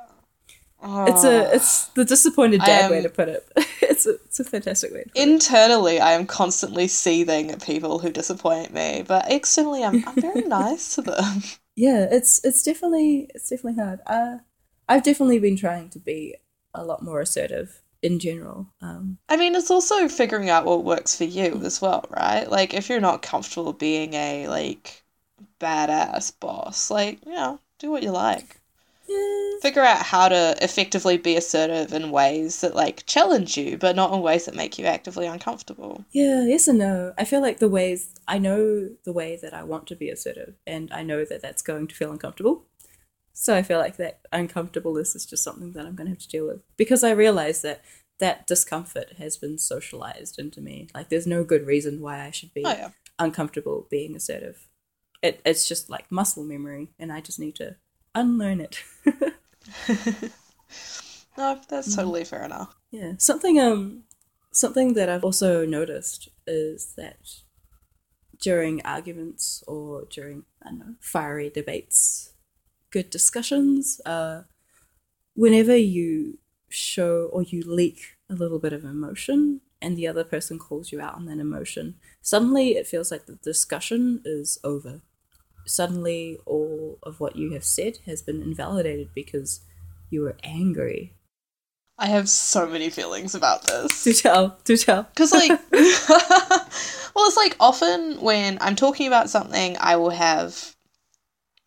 It's 0.82 1.23
a 1.23 1.54
it's 1.54 1.86
the 1.89 2.06
disappointed 2.06 2.62
dad 2.62 2.86
am- 2.86 2.91
way 2.91 3.02
to 3.04 3.10
put 3.10 3.30
it. 3.30 3.47
it's 3.82 4.06
a 4.08 4.15
it's 4.25 4.39
a 4.39 4.43
fantastic 4.43 4.91
way. 4.93 5.04
To 5.04 5.10
put 5.10 5.17
it. 5.17 5.28
internally 5.30 5.99
I 5.99 6.13
am 6.13 6.25
constantly 6.25 6.88
seething 6.88 7.52
at 7.52 7.63
people 7.63 7.99
who 7.99 8.12
disappoint 8.12 8.73
me, 8.73 9.04
but 9.08 9.25
externally 9.32 9.84
I'm 9.84 10.04
I'm 10.08 10.15
very 10.19 10.41
nice 10.47 10.95
to 10.95 11.02
them. 11.04 11.43
Yeah, 11.75 12.08
it's 12.10 12.43
it's 12.43 12.63
definitely 12.63 13.30
it's 13.36 13.49
definitely 13.49 13.84
hard. 13.84 13.99
Uh, 14.08 14.38
I've 14.88 15.04
definitely 15.04 15.39
been 15.39 15.56
trying 15.58 15.89
to 15.91 15.99
be 15.99 16.36
a 16.74 16.84
lot 16.86 17.04
more 17.04 17.22
assertive 17.22 17.82
in 18.02 18.20
general. 18.20 18.68
Um, 18.82 19.18
I 19.30 19.38
mean, 19.38 19.56
it's 19.56 19.72
also 19.72 20.08
figuring 20.10 20.50
out 20.50 20.66
what 20.66 20.84
works 20.84 21.16
for 21.16 21.24
you 21.24 21.62
as 21.64 21.82
well, 21.82 22.06
right? 22.10 22.50
Like, 22.50 22.74
if 22.74 22.90
you're 22.90 23.00
not 23.00 23.22
comfortable 23.22 23.74
being 23.74 24.14
a, 24.14 24.48
like, 24.48 25.04
badass 25.60 26.34
boss, 26.40 26.92
like, 26.92 27.26
you 27.26 27.34
know, 27.34 27.60
do 27.80 27.92
what 27.92 28.04
you 28.04 28.12
like. 28.12 28.62
yeah, 29.08 29.58
Figure 29.62 29.84
out 29.84 30.06
how 30.06 30.30
to 30.30 30.56
effectively 30.62 31.18
be 31.18 31.36
assertive 31.38 31.94
in 31.94 32.12
ways 32.12 32.62
that, 32.62 32.76
like, 32.76 33.06
challenge 33.06 33.58
you, 33.58 33.78
but 33.78 33.96
not 33.96 34.14
in 34.14 34.22
ways 34.22 34.46
that 34.46 34.56
make 34.56 34.80
you 34.80 34.86
actively 34.86 35.28
uncomfortable. 35.28 36.06
yeah, 36.12 36.44
yes 36.46 36.68
and 36.68 36.80
no. 36.80 37.14
I 37.18 37.26
feel 37.26 37.42
like 37.42 37.60
the 37.60 37.70
ways 37.70 38.10
I 38.28 38.38
know 38.40 38.90
the 39.04 39.14
way 39.14 39.38
that 39.42 39.54
I 39.54 39.64
want 39.64 39.88
to 39.88 39.96
be 39.96 40.10
assertive, 40.10 40.56
and 40.66 40.92
I 40.92 41.04
know 41.04 41.24
that 41.26 41.42
that's 41.42 41.62
going 41.62 41.88
to 41.88 41.96
feel 41.96 42.12
uncomfortable. 42.12 42.64
So 43.34 43.56
I 43.56 43.62
feel 43.63 43.80
like 43.80 43.98
that 43.98 44.20
uncomfortableness 44.32 45.15
is 45.15 45.26
just 45.26 45.44
something 45.44 45.72
that 45.74 45.86
I'm 45.86 45.96
going 45.96 46.08
to 46.08 46.12
have 46.12 46.20
to 46.20 46.28
deal 46.28 46.48
with 46.48 46.62
because 46.78 47.04
I 47.04 47.12
realize 47.12 47.62
that 47.62 47.82
that 48.20 48.46
discomfort 48.48 49.13
has 49.18 49.38
been 49.38 49.58
socialized 49.58 50.38
into 50.39 50.60
me. 50.60 50.89
Like, 50.94 51.08
there's 51.10 51.26
no 51.28 51.44
good 51.46 51.65
reason 51.65 52.02
why 52.02 52.22
I 52.26 52.32
should 52.32 52.54
be 52.54 52.63
Oh, 52.65 52.72
yeah. 52.72 52.89
uncomfortable 53.18 53.88
being 53.89 54.13
assertive. 54.15 54.68
It, 55.22 55.39
it's 55.46 55.68
just 55.70 55.89
like 55.89 56.12
muscle 56.12 56.44
memory, 56.44 56.92
and 57.00 57.12
I 57.13 57.22
just 57.22 57.39
need 57.39 57.56
to 57.56 57.76
unlearn 58.15 58.60
it. 58.62 58.84
No, 61.38 61.60
that's 61.70 61.96
totally 61.96 62.26
fair 62.26 62.44
enough. 62.44 62.76
yeah, 62.92 63.13
something 63.18 63.60
um, 63.62 64.04
something 64.52 64.94
that 64.96 65.08
I've 65.10 65.24
also 65.24 65.65
noticed 65.65 66.28
is 66.46 66.94
that 66.98 67.18
during 68.42 68.82
arguments 68.86 69.63
or 69.65 70.06
during 70.10 70.44
I 70.62 70.70
don't 70.70 70.80
know 70.80 70.96
fiery 71.00 71.50
debates, 71.50 72.34
good 72.91 73.10
discussions, 73.10 74.02
uh, 74.06 74.43
whenever 75.36 75.75
you 75.75 76.38
show 76.69 77.30
or 77.32 77.43
you 77.43 77.63
leak 77.65 78.17
a 78.30 78.34
little 78.34 78.60
bit 78.60 78.73
of 78.73 78.84
emotion 78.84 79.62
and 79.82 79.97
the 79.97 80.08
other 80.08 80.23
person 80.23 80.60
calls 80.60 80.91
you 80.91 80.99
out 80.99 81.15
on 81.15 81.25
that 81.25 81.39
emotion, 81.39 81.95
suddenly 82.21 82.75
it 82.75 82.88
feels 82.88 83.12
like 83.12 83.25
the 83.25 83.36
discussion 83.36 84.21
is 84.25 84.60
over. 84.63 85.02
Suddenly, 85.65 86.38
all 86.45 86.97
of 87.04 87.19
what 87.19 87.36
you 87.36 87.54
have 87.54 87.63
said 87.63 87.99
has 88.06 88.21
been 88.21 88.41
invalidated 88.41 89.10
because 89.13 89.62
you 90.10 90.21
were 90.21 90.36
angry. 90.43 91.13
I 91.97 92.08
have 92.08 92.30
so 92.30 92.65
many 92.67 92.89
feelings 92.89 93.36
about 93.36 93.67
this. 93.67 94.04
Do 94.04 94.13
tell, 94.13 94.58
do 94.63 94.78
tell. 94.78 95.04
Because, 95.04 95.32
like, 95.34 95.52
well, 95.71 97.28
it's 97.28 97.38
like 97.38 97.58
often 97.60 98.21
when 98.21 98.58
I'm 98.62 98.75
talking 98.75 99.06
about 99.06 99.30
something, 99.30 99.75
I 99.80 99.97
will 99.97 100.10
have 100.10 100.75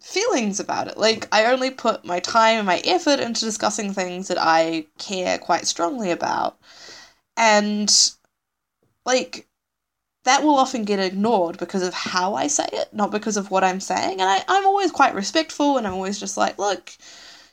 feelings 0.03 0.61
about 0.61 0.89
it. 0.89 0.99
Like, 0.99 1.29
I 1.33 1.47
only 1.47 1.71
put 1.71 2.05
my 2.05 2.21
time 2.21 2.59
and 2.59 2.67
my 2.67 2.79
effort 2.85 3.21
into 3.21 3.45
discussing 3.45 3.93
things 3.93 4.29
that 4.29 4.39
I 4.39 4.87
care 4.99 5.39
quite 5.39 5.67
strongly 5.67 6.11
about. 6.11 6.59
And, 7.37 7.91
like, 9.07 9.47
that 10.25 10.43
will 10.43 10.57
often 10.57 10.85
get 10.85 11.01
ignored 11.01 11.59
because 11.59 11.83
of 11.83 11.95
how 11.95 12.35
I 12.35 12.47
say 12.47 12.69
it, 12.73 12.93
not 12.93 13.11
because 13.11 13.37
of 13.37 13.51
what 13.51 13.65
I'm 13.65 13.81
saying. 13.81 14.21
And 14.21 14.29
I, 14.29 14.45
I'm 14.49 14.67
always 14.67 14.93
quite 14.93 15.15
respectful 15.15 15.79
and 15.79 15.87
I'm 15.87 15.95
always 15.95 16.21
just 16.21 16.37
like, 16.37 16.59
look, 16.59 16.93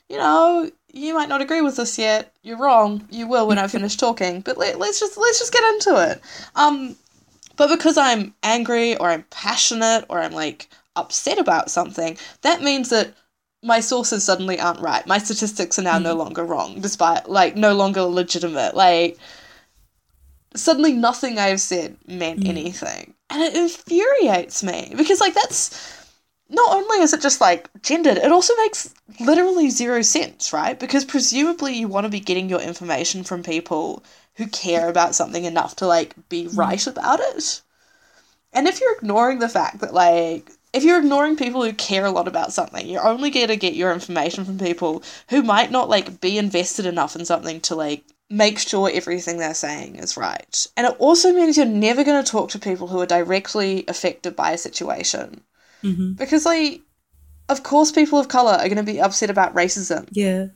you 0.08 0.16
know, 0.16 0.70
you 0.92 1.14
might 1.14 1.28
not 1.28 1.40
agree 1.40 1.62
with 1.62 1.76
this 1.76 1.98
yet. 1.98 2.32
You're 2.42 2.58
wrong. 2.58 3.06
You 3.10 3.26
will 3.26 3.46
when 3.46 3.58
I 3.58 3.66
finish 3.68 3.96
talking. 3.96 4.40
But 4.40 4.58
let, 4.58 4.78
let's 4.78 5.00
just 5.00 5.16
let's 5.16 5.38
just 5.38 5.52
get 5.52 5.64
into 5.74 6.10
it. 6.10 6.20
Um, 6.54 6.96
but 7.56 7.68
because 7.68 7.96
I'm 7.96 8.34
angry 8.42 8.96
or 8.96 9.10
I'm 9.10 9.24
passionate 9.30 10.06
or 10.08 10.20
I'm 10.20 10.32
like 10.32 10.68
upset 10.96 11.38
about 11.38 11.70
something, 11.70 12.16
that 12.42 12.62
means 12.62 12.88
that 12.90 13.14
my 13.62 13.80
sources 13.80 14.24
suddenly 14.24 14.58
aren't 14.58 14.80
right. 14.80 15.06
My 15.06 15.18
statistics 15.18 15.78
are 15.78 15.82
now 15.82 15.98
no 15.98 16.14
mm. 16.14 16.18
longer 16.18 16.44
wrong, 16.44 16.80
despite 16.80 17.28
like 17.28 17.56
no 17.56 17.74
longer 17.74 18.02
legitimate. 18.02 18.74
Like 18.74 19.18
suddenly 20.54 20.92
nothing 20.92 21.38
I've 21.38 21.60
said 21.60 21.96
meant 22.06 22.40
mm. 22.40 22.48
anything. 22.48 23.14
And 23.28 23.42
it 23.42 23.54
infuriates 23.54 24.62
me 24.62 24.92
because 24.96 25.20
like 25.20 25.34
that's 25.34 25.98
not 26.48 26.74
only 26.74 26.98
is 26.98 27.12
it 27.12 27.20
just 27.20 27.40
like 27.40 27.70
gendered, 27.82 28.16
it 28.16 28.32
also 28.32 28.54
makes 28.56 28.92
literally 29.20 29.70
zero 29.70 30.02
sense, 30.02 30.52
right? 30.52 30.78
Because 30.78 31.04
presumably 31.04 31.74
you 31.74 31.86
want 31.86 32.04
to 32.04 32.10
be 32.10 32.18
getting 32.20 32.48
your 32.48 32.60
information 32.60 33.22
from 33.22 33.42
people 33.42 34.02
who 34.34 34.46
care 34.48 34.88
about 34.88 35.14
something 35.14 35.44
enough 35.44 35.76
to 35.76 35.86
like 35.86 36.14
be 36.28 36.46
mm. 36.46 36.56
right 36.56 36.86
about 36.86 37.20
it. 37.20 37.60
And 38.52 38.66
if 38.66 38.80
you're 38.80 38.96
ignoring 38.96 39.38
the 39.38 39.48
fact 39.48 39.80
that 39.80 39.94
like 39.94 40.50
if 40.72 40.84
you're 40.84 40.98
ignoring 40.98 41.36
people 41.36 41.64
who 41.64 41.72
care 41.72 42.06
a 42.06 42.10
lot 42.10 42.28
about 42.28 42.52
something, 42.52 42.86
you're 42.86 43.06
only 43.06 43.30
going 43.30 43.48
to 43.48 43.56
get 43.56 43.74
your 43.74 43.92
information 43.92 44.44
from 44.44 44.58
people 44.58 45.02
who 45.28 45.42
might 45.42 45.70
not 45.70 45.88
like 45.88 46.20
be 46.20 46.38
invested 46.38 46.86
enough 46.86 47.16
in 47.16 47.24
something 47.24 47.60
to 47.62 47.74
like 47.74 48.04
make 48.30 48.60
sure 48.60 48.88
everything 48.92 49.38
they're 49.38 49.54
saying 49.54 49.96
is 49.96 50.16
right. 50.16 50.66
And 50.76 50.86
it 50.86 50.96
also 50.98 51.32
means 51.32 51.56
you're 51.56 51.66
never 51.66 52.04
going 52.04 52.22
to 52.22 52.30
talk 52.30 52.50
to 52.50 52.58
people 52.58 52.86
who 52.86 53.00
are 53.00 53.06
directly 53.06 53.84
affected 53.88 54.36
by 54.36 54.52
a 54.52 54.58
situation. 54.58 55.42
Mm-hmm. 55.82 56.12
Because, 56.12 56.46
like, 56.46 56.82
of 57.48 57.64
course, 57.64 57.90
people 57.90 58.20
of 58.20 58.28
color 58.28 58.52
are 58.52 58.68
going 58.68 58.76
to 58.76 58.82
be 58.84 59.00
upset 59.00 59.30
about 59.30 59.54
racism, 59.54 60.08
Yeah, 60.12 60.46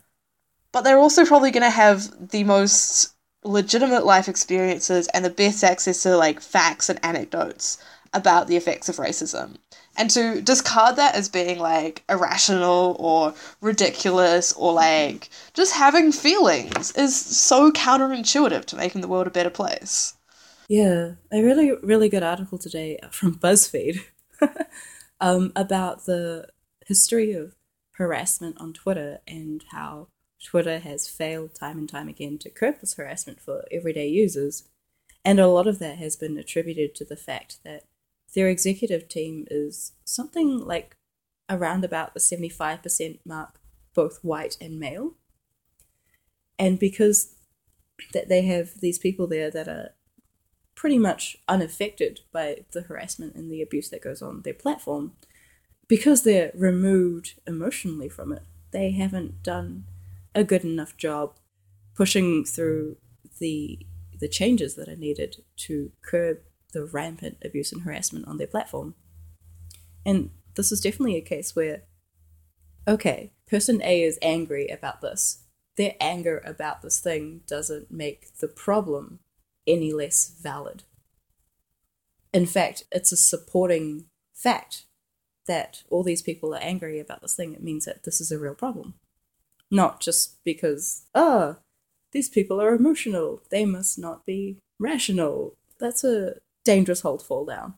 but 0.71 0.83
they're 0.83 0.99
also 0.99 1.25
probably 1.25 1.51
going 1.51 1.65
to 1.65 1.71
have 1.71 2.31
the 2.31 2.45
most 2.45 3.13
legitimate 3.43 4.07
life 4.07 4.29
experiences 4.29 5.09
and 5.09 5.25
the 5.25 5.31
best 5.31 5.65
access 5.65 6.03
to, 6.05 6.17
like, 6.17 6.41
facts 6.41 6.89
and 6.89 7.01
anecdotes 7.05 7.79
about 8.13 8.47
the 8.47 8.57
effects 8.57 8.89
of 8.89 8.97
racism. 8.97 9.57
And 9.97 10.11
to 10.11 10.41
discard 10.43 10.97
that 10.97 11.15
as 11.15 11.29
being, 11.29 11.59
like, 11.59 12.03
irrational 12.09 12.97
or 12.99 13.35
ridiculous 13.61 14.53
or, 14.55 14.73
like, 14.73 15.31
just 15.55 15.75
having 15.75 16.11
feelings 16.13 16.91
is 16.93 17.15
so 17.17 17.71
counterintuitive 17.71 18.65
to 18.67 18.77
making 18.77 19.01
the 19.03 19.09
world 19.09 19.27
a 19.27 19.31
better 19.31 19.51
place. 19.51 20.15
yeah. 20.69 21.13
A 21.33 21.43
really, 21.43 21.73
really 21.83 22.09
good 22.09 22.23
article 22.23 22.59
today 22.59 22.99
from 23.11 23.37
BuzzFeed 23.39 24.01
um, 25.21 25.53
about 25.55 26.07
the 26.07 26.49
history 26.87 27.33
of 27.33 27.55
harassment 27.93 28.61
on 28.61 28.73
Twitter 28.73 29.21
and 29.27 29.65
how 29.71 30.09
Twitter 30.43 30.79
has 30.79 31.09
failed 31.09 31.55
time 31.55 31.79
and 31.79 31.89
time 31.89 32.09
again 32.09 32.39
to 32.39 32.51
curb 32.51 32.81
this 32.81 32.95
harassment 32.95 33.41
for 33.41 33.65
everyday 33.73 34.09
users. 34.09 34.65
And 35.25 35.41
a 35.41 35.49
lot 35.49 35.67
of 35.67 35.79
that 35.79 35.99
has 35.99 36.17
been 36.17 36.37
attributed 36.37 36.95
to 36.97 37.05
the 37.05 37.17
fact 37.17 37.59
that 37.65 37.85
their 38.35 38.49
executive 38.49 39.09
team 39.09 39.47
is 39.51 39.93
something 40.05 40.59
like 40.59 40.97
around 41.49 41.85
about 41.85 42.15
the 42.15 42.21
75% 42.21 43.19
mark, 43.25 43.61
both 43.95 44.19
white 44.23 44.57
and 44.61 44.79
male. 44.79 45.15
And 46.59 46.79
because 46.79 47.35
that 48.13 48.29
they 48.29 48.43
have 48.43 48.81
these 48.81 48.99
people 48.99 49.27
there 49.27 49.51
that 49.51 49.69
are 49.69 49.95
pretty 50.75 50.99
much 50.99 51.37
unaffected 51.49 52.21
by 52.33 52.65
the 52.73 52.83
harassment 52.83 53.35
and 53.35 53.51
the 53.51 53.63
abuse 53.63 53.91
that 53.91 54.03
goes 54.03 54.21
on 54.21 54.43
their 54.43 54.55
platform, 54.55 55.13
because 55.89 56.23
they're 56.23 56.51
removed 56.55 57.41
emotionally 57.47 58.09
from 58.09 58.33
it, 58.33 58.43
they 58.71 58.91
haven't 58.91 59.43
done 59.43 59.85
a 60.35 60.43
good 60.43 60.65
enough 60.65 60.97
job 60.97 61.37
pushing 61.95 62.45
through 62.45 62.97
the 63.39 63.79
the 64.21 64.29
changes 64.29 64.75
that 64.77 64.89
are 64.89 64.97
needed 64.97 65.43
to 65.57 65.91
curb 66.03 66.39
the 66.75 66.85
rampant 66.85 67.39
abuse 67.43 67.73
and 67.73 67.83
harassment 67.83 68.29
on 68.29 68.37
their 68.37 68.47
platform. 68.47 68.95
And 70.05 70.31
this 70.57 70.71
is 70.71 70.81
definitely 70.81 71.17
a 71.17 71.23
case 71.23 71.57
where, 71.57 71.85
okay, 72.87 73.33
person 73.49 73.81
A 73.83 74.03
is 74.03 74.19
angry 74.21 74.69
about 74.69 75.01
this. 75.01 75.45
Their 75.77 75.95
anger 76.01 76.43
about 76.45 76.83
this 76.83 77.01
thing 77.01 77.41
doesn't 77.47 77.91
make 77.91 78.35
the 78.39 78.49
problem 78.49 79.21
any 79.67 79.93
less 79.93 80.35
valid. 80.41 80.83
In 82.33 82.47
fact, 82.47 82.85
it's 82.93 83.13
a 83.13 83.17
supporting 83.17 84.07
fact 84.35 84.85
that 85.47 85.83
all 85.91 86.03
these 86.03 86.23
people 86.23 86.55
are 86.55 86.61
angry 86.61 86.99
about 87.01 87.23
this 87.23 87.35
thing. 87.35 87.55
It 87.55 87.63
means 87.63 87.85
that 87.85 88.05
this 88.05 88.21
is 88.21 88.31
a 88.31 88.39
real 88.39 88.55
problem. 88.55 88.95
Not 89.71 90.01
just 90.01 90.43
because, 90.45 91.07
ah, 91.15 91.57
these 92.13 92.29
people 92.29 92.61
are 92.61 92.75
emotional, 92.75 93.43
they 93.51 93.65
must 93.65 93.99
not 93.99 94.25
be 94.25 94.59
rational. 94.79 95.57
That's 95.79 96.05
a 96.05 96.37
dangerous 96.65 97.03
hole 97.03 97.19
to 97.19 97.25
fall 97.25 97.45
down. 97.45 97.75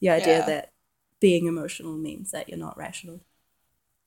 The 0.00 0.10
idea 0.10 0.36
Yeah. 0.36 0.46
that 0.46 0.72
being 1.20 1.46
emotional 1.46 1.96
means 1.96 2.30
that 2.32 2.48
you're 2.48 2.58
not 2.58 2.76
rational. 2.78 3.20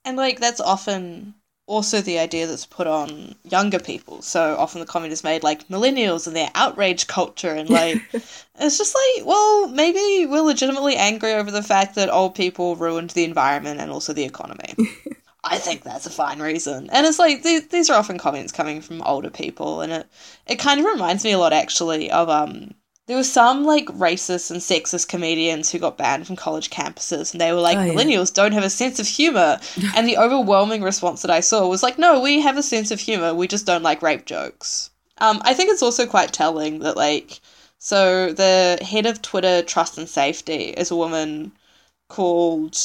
And 0.05 0.17
like 0.17 0.39
that's 0.39 0.59
often 0.59 1.35
also 1.67 2.01
the 2.01 2.17
idea 2.17 2.47
that's 2.47 2.65
put 2.65 2.87
on 2.87 3.35
younger 3.43 3.77
people. 3.79 4.21
So 4.23 4.55
often 4.57 4.79
the 4.79 4.87
comment 4.87 5.13
is 5.13 5.23
made 5.23 5.43
like 5.43 5.67
millennials 5.67 6.25
and 6.25 6.35
their 6.35 6.49
outrage 6.55 7.05
culture 7.07 7.53
and 7.53 7.69
like 7.69 8.03
it's 8.59 8.77
just 8.77 8.95
like, 8.95 9.25
well, 9.25 9.67
maybe 9.67 10.25
we're 10.25 10.41
legitimately 10.41 10.95
angry 10.95 11.33
over 11.33 11.51
the 11.51 11.61
fact 11.63 11.95
that 11.95 12.09
old 12.09 12.35
people 12.35 12.75
ruined 12.75 13.11
the 13.11 13.23
environment 13.25 13.79
and 13.81 13.91
also 13.91 14.13
the 14.13 14.23
economy. 14.23 14.77
I 15.43 15.57
think 15.59 15.83
that's 15.83 16.05
a 16.05 16.09
fine 16.11 16.41
reason. 16.41 16.89
And 16.91 17.05
it's 17.07 17.19
like 17.19 17.43
th- 17.43 17.69
these 17.69 17.89
are 17.89 17.97
often 17.97 18.17
comments 18.17 18.51
coming 18.51 18.81
from 18.81 19.01
older 19.03 19.29
people 19.29 19.81
and 19.81 19.91
it 19.91 20.07
it 20.47 20.57
kind 20.59 20.79
of 20.79 20.85
reminds 20.85 21.23
me 21.23 21.31
a 21.31 21.39
lot 21.39 21.53
actually 21.53 22.11
of 22.11 22.29
um 22.29 22.75
there 23.07 23.17
were 23.17 23.23
some 23.23 23.63
like 23.63 23.85
racist 23.87 24.51
and 24.51 24.59
sexist 24.59 25.07
comedians 25.07 25.71
who 25.71 25.79
got 25.79 25.97
banned 25.97 26.27
from 26.27 26.35
college 26.35 26.69
campuses 26.69 27.31
and 27.31 27.39
they 27.41 27.51
were 27.53 27.61
like 27.61 27.77
Oh, 27.77 27.83
yeah. 27.83 27.93
millennials 27.93 28.33
don't 28.33 28.51
have 28.51 28.63
a 28.65 28.69
sense 28.69 28.99
of 28.99 29.07
humor 29.07 29.59
and 29.95 30.07
the 30.07 30.17
overwhelming 30.17 30.81
response 30.81 31.21
that 31.21 31.31
I 31.31 31.39
saw 31.39 31.67
was 31.67 31.83
like 31.83 31.97
no 31.97 32.19
we 32.19 32.41
have 32.41 32.57
a 32.57 32.63
sense 32.63 32.91
of 32.91 32.99
humor 32.99 33.33
we 33.33 33.47
just 33.47 33.65
don't 33.65 33.83
like 33.83 34.01
rape 34.01 34.25
jokes. 34.25 34.89
Um 35.19 35.41
I 35.43 35.53
think 35.53 35.71
it's 35.71 35.81
also 35.83 36.05
quite 36.05 36.33
telling 36.33 36.79
that 36.79 36.97
like 36.97 37.39
so 37.79 38.33
the 38.33 38.77
head 38.81 39.05
of 39.05 39.21
Twitter 39.21 39.61
trust 39.61 39.97
and 39.97 40.09
safety 40.09 40.71
is 40.71 40.91
a 40.91 40.95
woman 40.95 41.51
called 42.09 42.77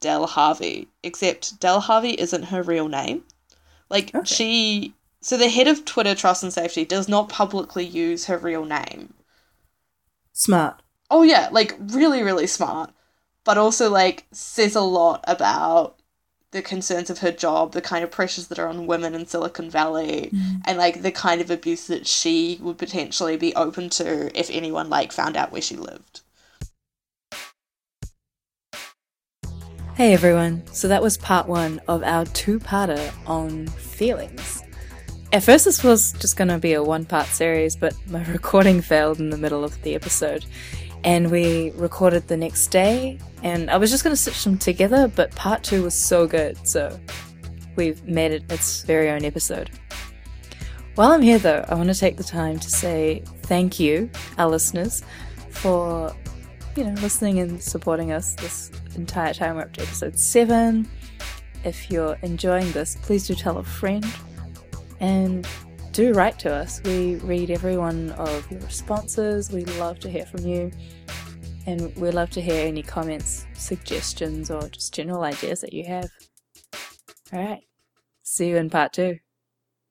Del 0.00 0.26
Harvey, 0.26 0.88
except 1.02 1.58
Del 1.60 1.80
Harvey 1.80 2.10
isn't 2.20 2.44
her 2.44 2.62
real 2.62 2.88
name. 2.88 3.24
Like 3.88 4.14
Okay. 4.14 4.24
she 4.26 4.94
so 5.20 5.36
the 5.36 5.48
head 5.48 5.68
of 5.68 5.84
Twitter 5.84 6.14
trust 6.14 6.42
and 6.42 6.52
safety 6.52 6.84
does 6.84 7.08
not 7.08 7.28
publicly 7.28 7.84
use 7.86 8.26
her 8.26 8.38
real 8.38 8.64
name. 8.64 9.14
Smart. 10.38 10.80
Oh 11.10 11.24
yeah, 11.24 11.48
like 11.50 11.74
really 11.80 12.22
really 12.22 12.46
smart, 12.46 12.92
but 13.42 13.58
also 13.58 13.90
like 13.90 14.24
says 14.30 14.76
a 14.76 14.80
lot 14.80 15.24
about 15.26 15.98
the 16.52 16.62
concerns 16.62 17.10
of 17.10 17.18
her 17.18 17.32
job, 17.32 17.72
the 17.72 17.82
kind 17.82 18.04
of 18.04 18.12
pressures 18.12 18.46
that 18.46 18.58
are 18.60 18.68
on 18.68 18.86
women 18.86 19.16
in 19.16 19.26
Silicon 19.26 19.68
Valley, 19.68 20.30
mm. 20.32 20.62
and 20.64 20.78
like 20.78 21.02
the 21.02 21.10
kind 21.10 21.40
of 21.40 21.50
abuse 21.50 21.88
that 21.88 22.06
she 22.06 22.56
would 22.62 22.78
potentially 22.78 23.36
be 23.36 23.52
open 23.56 23.90
to 23.90 24.30
if 24.38 24.48
anyone 24.48 24.88
like 24.88 25.10
found 25.10 25.36
out 25.36 25.50
where 25.50 25.60
she 25.60 25.74
lived. 25.74 26.20
Hey 29.96 30.12
everyone, 30.12 30.62
so 30.68 30.86
that 30.86 31.02
was 31.02 31.18
part 31.18 31.48
one 31.48 31.80
of 31.88 32.04
our 32.04 32.26
two 32.26 32.60
parter 32.60 33.12
on 33.26 33.66
feelings. 33.66 34.57
At 35.30 35.42
first, 35.42 35.66
this 35.66 35.84
was 35.84 36.12
just 36.14 36.38
going 36.38 36.48
to 36.48 36.56
be 36.56 36.72
a 36.72 36.82
one 36.82 37.04
part 37.04 37.26
series, 37.26 37.76
but 37.76 37.94
my 38.08 38.24
recording 38.32 38.80
failed 38.80 39.20
in 39.20 39.28
the 39.28 39.36
middle 39.36 39.62
of 39.62 39.80
the 39.82 39.94
episode. 39.94 40.46
And 41.04 41.30
we 41.30 41.70
recorded 41.72 42.28
the 42.28 42.36
next 42.36 42.68
day, 42.68 43.18
and 43.42 43.70
I 43.70 43.76
was 43.76 43.90
just 43.90 44.02
going 44.02 44.16
to 44.16 44.20
stitch 44.20 44.42
them 44.42 44.58
together, 44.58 45.06
but 45.06 45.30
part 45.36 45.62
two 45.62 45.82
was 45.82 45.94
so 45.94 46.26
good, 46.26 46.66
so 46.66 46.98
we've 47.76 48.02
made 48.04 48.32
it 48.32 48.50
its 48.50 48.82
very 48.82 49.10
own 49.10 49.24
episode. 49.24 49.70
While 50.96 51.12
I'm 51.12 51.22
here, 51.22 51.38
though, 51.38 51.64
I 51.68 51.74
want 51.74 51.88
to 51.90 51.98
take 51.98 52.16
the 52.16 52.24
time 52.24 52.58
to 52.58 52.70
say 52.70 53.22
thank 53.42 53.78
you, 53.78 54.10
our 54.38 54.48
listeners, 54.48 55.04
for 55.50 56.12
you 56.74 56.84
know 56.84 56.94
listening 57.00 57.38
and 57.38 57.62
supporting 57.62 58.12
us 58.12 58.34
this 58.34 58.72
entire 58.96 59.34
time. 59.34 59.56
We're 59.56 59.62
up 59.62 59.74
to 59.74 59.82
episode 59.82 60.18
seven. 60.18 60.88
If 61.64 61.90
you're 61.90 62.18
enjoying 62.22 62.72
this, 62.72 62.96
please 63.02 63.28
do 63.28 63.34
tell 63.34 63.58
a 63.58 63.64
friend 63.64 64.04
and 65.00 65.46
do 65.92 66.12
write 66.12 66.38
to 66.40 66.54
us. 66.54 66.80
We 66.84 67.16
read 67.16 67.50
every 67.50 67.76
one 67.76 68.10
of 68.12 68.50
your 68.50 68.60
responses. 68.60 69.50
We 69.50 69.64
love 69.64 69.98
to 70.00 70.10
hear 70.10 70.26
from 70.26 70.46
you. 70.46 70.70
And 71.66 71.94
we 71.96 72.10
love 72.10 72.30
to 72.30 72.40
hear 72.40 72.66
any 72.66 72.82
comments, 72.82 73.46
suggestions, 73.54 74.50
or 74.50 74.68
just 74.68 74.94
general 74.94 75.22
ideas 75.22 75.60
that 75.60 75.72
you 75.72 75.84
have. 75.84 76.08
All 77.32 77.40
right. 77.40 77.62
See 78.22 78.48
you 78.48 78.56
in 78.56 78.70
part 78.70 78.92
two. 78.92 79.18